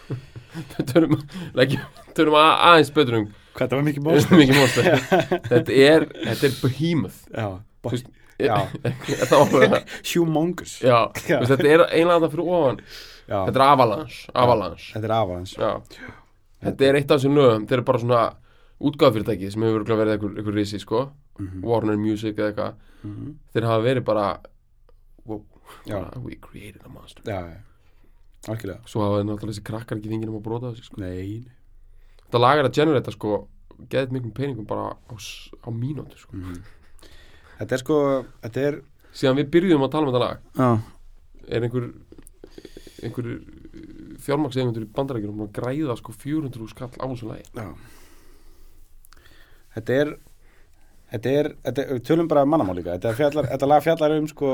Törum 2.16 2.36
að, 2.38 2.52
aðeins 2.70 2.92
betur 2.96 3.18
um 3.20 3.26
hvað 3.58 3.64
þetta 3.64 3.78
var 3.78 3.86
mikið 3.88 4.06
mikið 4.42 4.60
monster. 4.60 4.88
Þetta 5.50 5.78
er, 5.88 6.06
þetta 6.28 6.48
er 6.48 6.56
behemoth. 6.62 7.20
Já, 7.34 7.48
veist, 7.88 8.10
humongous. 10.14 10.76
Þetta 10.82 11.66
er 11.66 11.84
einlega 11.88 12.20
það 12.24 12.34
fyrir 12.36 12.50
ofan. 12.58 12.82
Já, 13.28 13.38
þetta 13.44 13.58
er 13.58 13.64
avalanche, 13.66 14.20
avalanche. 14.32 14.92
þetta 14.94 15.08
er 15.10 15.14
já, 15.58 15.72
þetta 16.64 16.86
er 16.88 16.96
eitt 17.00 17.10
af 17.12 17.18
þessum 17.18 17.34
lögum 17.36 17.64
þetta 17.66 17.76
er 17.76 17.82
bara 17.90 18.00
svona 18.04 18.20
útgáðfyrirtæki 18.88 19.50
sem 19.52 19.64
hefur 19.66 19.82
verið 19.98 20.14
einhver, 20.14 20.36
einhver 20.38 20.56
risi 20.56 20.78
sko. 20.80 21.02
Mhm. 21.38 21.58
Warner 21.66 21.98
Music 22.00 22.38
eða 22.38 22.52
eitthvað. 22.52 22.78
Mhm. 23.04 23.34
þeir 23.54 23.66
hafa 23.68 23.84
verið 23.84 24.04
bara, 24.08 24.28
we 26.22 26.36
created 26.36 26.82
a 26.84 26.88
monster. 26.88 27.22
Já, 27.26 27.60
algjörlega. 28.48 28.80
Svo 28.86 29.04
hafa 29.04 29.22
náttúrulega 29.24 29.54
þessi 29.54 29.66
krakkar 29.66 29.98
ekki 29.98 30.12
þingin 30.12 30.32
um 30.32 30.38
að 30.40 30.44
brota 30.46 30.72
þessi 30.72 30.88
sko. 30.88 31.00
nei, 31.02 31.44
þetta 32.26 32.42
lag 32.42 32.58
er 32.58 32.68
að 32.68 32.78
generata 32.78 33.14
sko 33.14 33.40
geðið 33.78 34.14
miklum 34.16 34.34
peningum 34.34 34.66
bara 34.68 34.92
á, 34.94 35.14
á 35.14 35.68
mínútu 35.70 36.18
sko. 36.18 36.36
Mhm. 36.36 36.62
þetta 37.58 37.74
er 37.74 37.82
sko 37.84 37.98
þetta 38.42 38.66
er 38.68 38.80
síðan 39.12 39.40
við 39.40 39.50
byrjuðum 39.54 39.86
að 39.86 39.92
tala 39.92 40.06
um 40.06 40.12
þetta 40.12 40.24
lag. 40.26 40.38
Já, 40.54 40.70
er 41.48 41.68
einhver 41.68 41.92
einhverjir 43.02 43.38
fjármakseigundur 44.18 44.84
í 44.84 44.92
bandarækjum 44.94 45.44
að 45.46 45.52
græða 45.54 45.98
sko 45.98 46.12
400 46.12 46.72
skall 46.72 46.90
á 46.98 47.06
þessu 47.06 47.28
lagi? 47.30 47.46
Já. 47.54 47.68
Þetta 49.78 50.00
er 50.02 50.18
Þetta 51.08 51.30
er, 51.32 51.46
þetta 51.64 51.84
er, 51.84 52.00
tölum 52.04 52.26
bara 52.28 52.44
um 52.44 52.50
mannamál 52.52 52.76
líka. 52.76 52.98
Þetta, 52.98 53.14
fjallar, 53.16 53.46
þetta 53.48 53.68
lag 53.70 53.84
fjallar 53.84 54.14
um 54.18 54.26
sko 54.28 54.50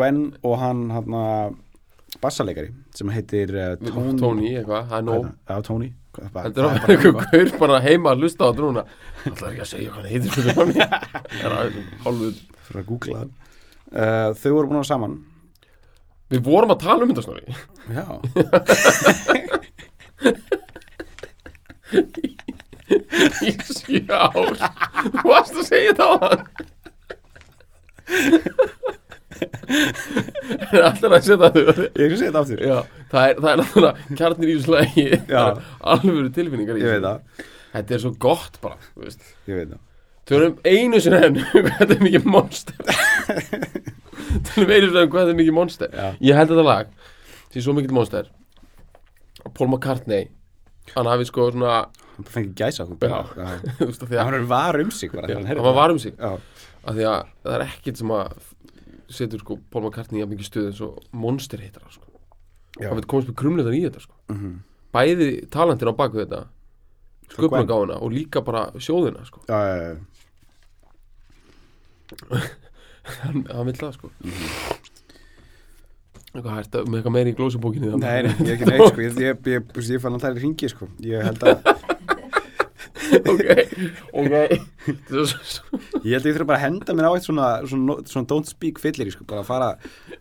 Gwen 0.00 0.22
og 0.40 0.54
hann 0.62 0.86
hann 0.94 1.14
bassaleikari 2.20 2.70
sem 2.96 3.10
heitir 3.14 3.52
uh, 3.54 3.74
Tony. 3.80 4.18
Tony, 4.18 4.48
eitthvað, 4.58 4.92
er 4.96 5.02
nóg. 5.06 5.26
Já, 5.46 5.60
Tony. 5.66 5.90
Þetta 6.10 6.26
er 6.26 6.52
bara 6.56 6.70
einhver 6.90 7.12
gaur 7.30 7.50
bara 7.60 7.76
heima 7.84 8.10
að 8.12 8.24
hlusta 8.24 8.42
á 8.42 8.50
þetta 8.50 8.64
núna. 8.64 8.82
Það 9.22 9.44
er 9.46 9.50
ekki 9.52 9.62
að 9.62 9.70
segja 9.70 9.90
hvað 9.92 10.00
hann 10.00 10.10
heitir 10.10 10.30
Það 10.50 10.70
er 11.44 11.52
að 11.54 11.66
hálfu 12.06 12.30
Fyrir 12.66 12.80
að 12.80 12.88
googla 12.88 13.20
það 13.20 13.30
uh, 13.30 14.30
Þau 14.40 14.50
voru 14.56 14.66
búin 14.66 14.78
að 14.78 14.80
vera 14.80 14.90
saman. 14.90 15.14
Við 16.30 16.40
vorum 16.46 16.74
að 16.74 16.82
tala 16.84 17.02
um 17.04 17.10
þetta 17.10 17.26
snorri. 17.26 17.46
Já. 17.90 18.06
Í 23.90 24.02
ár. 24.10 24.54
Þú 25.14 25.26
varst 25.26 25.56
að 25.56 25.66
segja 25.66 25.94
það 25.98 26.10
á 26.10 26.16
hann 26.26 26.42
Það 29.70 30.74
er 30.74 30.86
alltaf 30.88 31.14
að 31.14 31.26
setja 31.26 31.50
þau 31.54 31.60
Ég 31.60 32.00
er 32.04 32.14
að 32.14 32.18
segja 32.18 32.30
þetta 32.30 32.40
aftur. 32.42 32.64
Það 33.10 33.28
er, 33.28 33.38
það 33.44 33.60
náttúrulega 33.60 34.18
kjarnir 34.20 34.50
í 34.50 34.56
þessu 34.56 34.74
lagi. 34.74 35.04
Já. 35.30 35.44
Alvöru 35.94 36.32
tilfinningar 36.34 36.80
í 36.80 36.88
það. 36.88 37.46
Þetta 37.70 37.96
er 37.96 38.02
svo 38.02 38.12
gott 38.26 38.58
bara 38.64 38.80
það. 38.80 39.78
Tölum 40.30 40.58
einu 40.62 41.00
sinni 41.02 41.18
enn 41.26 41.38
hvað 41.52 41.70
þetta 41.80 41.96
er 41.96 42.02
mikið 42.04 42.26
monster. 42.30 42.76
Tölum 44.50 44.74
einu 44.74 44.90
sinni 44.90 45.00
enn 45.02 45.10
hvað 45.10 45.24
þetta 45.24 45.32
er 45.32 45.40
mikið 45.40 45.56
monster. 45.56 45.94
Já. 45.94 46.10
Ég 46.28 46.38
held 46.38 46.52
þetta 46.52 46.66
lag 46.66 46.92
því 47.50 47.64
svo 47.64 47.74
mikið 47.78 47.96
monster. 47.96 48.28
Paul 49.56 49.70
McCartney 49.72 50.28
hann 50.94 51.08
hafi 51.10 51.26
sko 51.28 51.48
svona 51.54 51.80
Hann 52.20 52.26
fengið 52.28 52.54
gæsa 52.60 52.84
að 52.86 54.16
Hann 54.20 54.46
var 54.50 54.76
um 54.82 54.90
sig 54.92 55.14
hann 55.14 55.62
var 55.64 55.94
um 55.94 56.00
sig. 56.02 56.16
Það 56.20 57.54
er 57.54 57.64
ekkert 57.64 58.00
sem 58.00 58.12
að 58.12 58.34
setur 59.10 59.42
sko 59.42 59.58
Paul 59.70 59.84
McCartney 59.88 60.22
að 60.24 60.32
mikið 60.34 60.48
stuð 60.48 60.68
eins 60.70 60.80
og 60.86 60.98
monster 61.12 61.58
heitar 61.62 61.82
sko. 61.90 62.06
já. 62.80 62.88
hann 62.88 62.98
veit 63.00 63.08
komast 63.10 63.28
með 63.30 63.38
krumletan 63.42 63.76
í 63.76 63.82
þetta 63.86 64.00
sko. 64.06 64.14
Mhm. 64.30 64.54
bæði 64.94 65.28
talentin 65.50 65.90
á 65.90 65.94
baku 65.96 66.22
þetta 66.24 66.44
Sko, 67.30 67.46
Gwen. 67.46 67.62
sköpunargáfuna 67.62 68.00
og 68.02 68.10
líka 68.10 68.40
bara 68.42 68.64
sjóðina 68.74 69.22
sko. 69.26 69.38
Já, 69.46 69.58
já, 69.62 69.76
já 69.86 69.96
hann, 73.22 73.44
hann 73.50 73.66
vil 73.68 73.76
það 73.78 73.92
sko 73.98 74.10
eitthvað 76.30 76.56
hægt 76.56 76.74
með 76.86 76.96
eitthvað 77.00 77.14
meiri 77.16 77.32
í 77.32 77.36
glósubókinni 77.38 77.90
Nei, 77.98 78.22
nei, 78.26 78.34
ég 78.46 78.50
er 78.50 78.54
ekki 78.56 78.68
neitt 78.70 78.84
sko 78.92 79.02
Ég, 79.02 79.16
ég, 79.18 79.40
ég, 79.50 79.72
ég, 79.90 80.02
fann 80.02 80.14
að 80.18 80.24
það 80.24 80.30
er 80.36 80.40
hringi 80.44 80.70
sko 80.70 80.86
Ég 81.06 81.24
held 81.26 81.42
að 81.42 81.56
ok, 83.18 83.42
ok 84.22 84.34
Þetta 84.86 85.20
er 85.20 85.30
svo- 85.30 85.80
Ég 86.04 86.14
held 86.14 86.24
að 86.24 86.28
ég 86.30 86.36
þurfa 86.36 86.46
bara 86.50 86.58
að 86.58 86.64
henda 86.66 86.96
mér 86.96 87.08
á 87.08 87.12
eitt 87.16 87.26
svona, 87.26 87.48
svona, 87.70 87.96
svona 88.10 88.28
don't 88.30 88.48
speak 88.50 88.80
fyllir 88.82 89.10
sko, 89.14 89.26
bara 89.28 89.42
að 89.44 89.48
fara, 89.50 89.70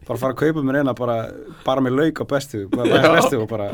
bara 0.08 0.19
fara 0.21 0.34
að 0.36 0.39
kaupa 0.43 0.63
mér 0.65 0.82
eina 0.82 0.95
bara, 0.97 1.17
bara 1.65 1.84
með 1.86 1.97
lauk 1.99 2.21
á 2.21 2.25
bestu, 2.34 2.65
bara 2.73 2.89
með 2.89 3.10
bestu 3.19 3.41
og 3.43 3.47
bara 3.52 3.69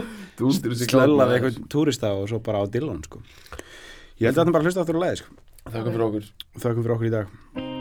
klátt, 0.91 1.15
við 1.31 1.37
eitthvað 1.39 1.61
túrista 1.71 2.13
og 2.15 2.27
svo 2.31 2.41
bara 2.45 2.61
á 2.61 2.65
Dillon 2.71 3.01
sko. 3.07 3.21
Ég 4.19 4.29
held 4.29 4.35
að 4.37 4.43
þetta 4.45 4.55
bara 4.55 4.63
að 4.63 4.69
hlusta 4.69 4.85
aftur 4.85 4.99
á 4.99 5.03
leiði 5.05 5.21
sko. 5.23 5.39
Þakka 5.65 5.95
fyrir 5.95 6.05
okkur 6.09 6.29
Þakkum 6.61 6.83
fyrir 6.85 6.95
okkur 6.99 7.09
í 7.09 7.15
dag. 7.15 7.73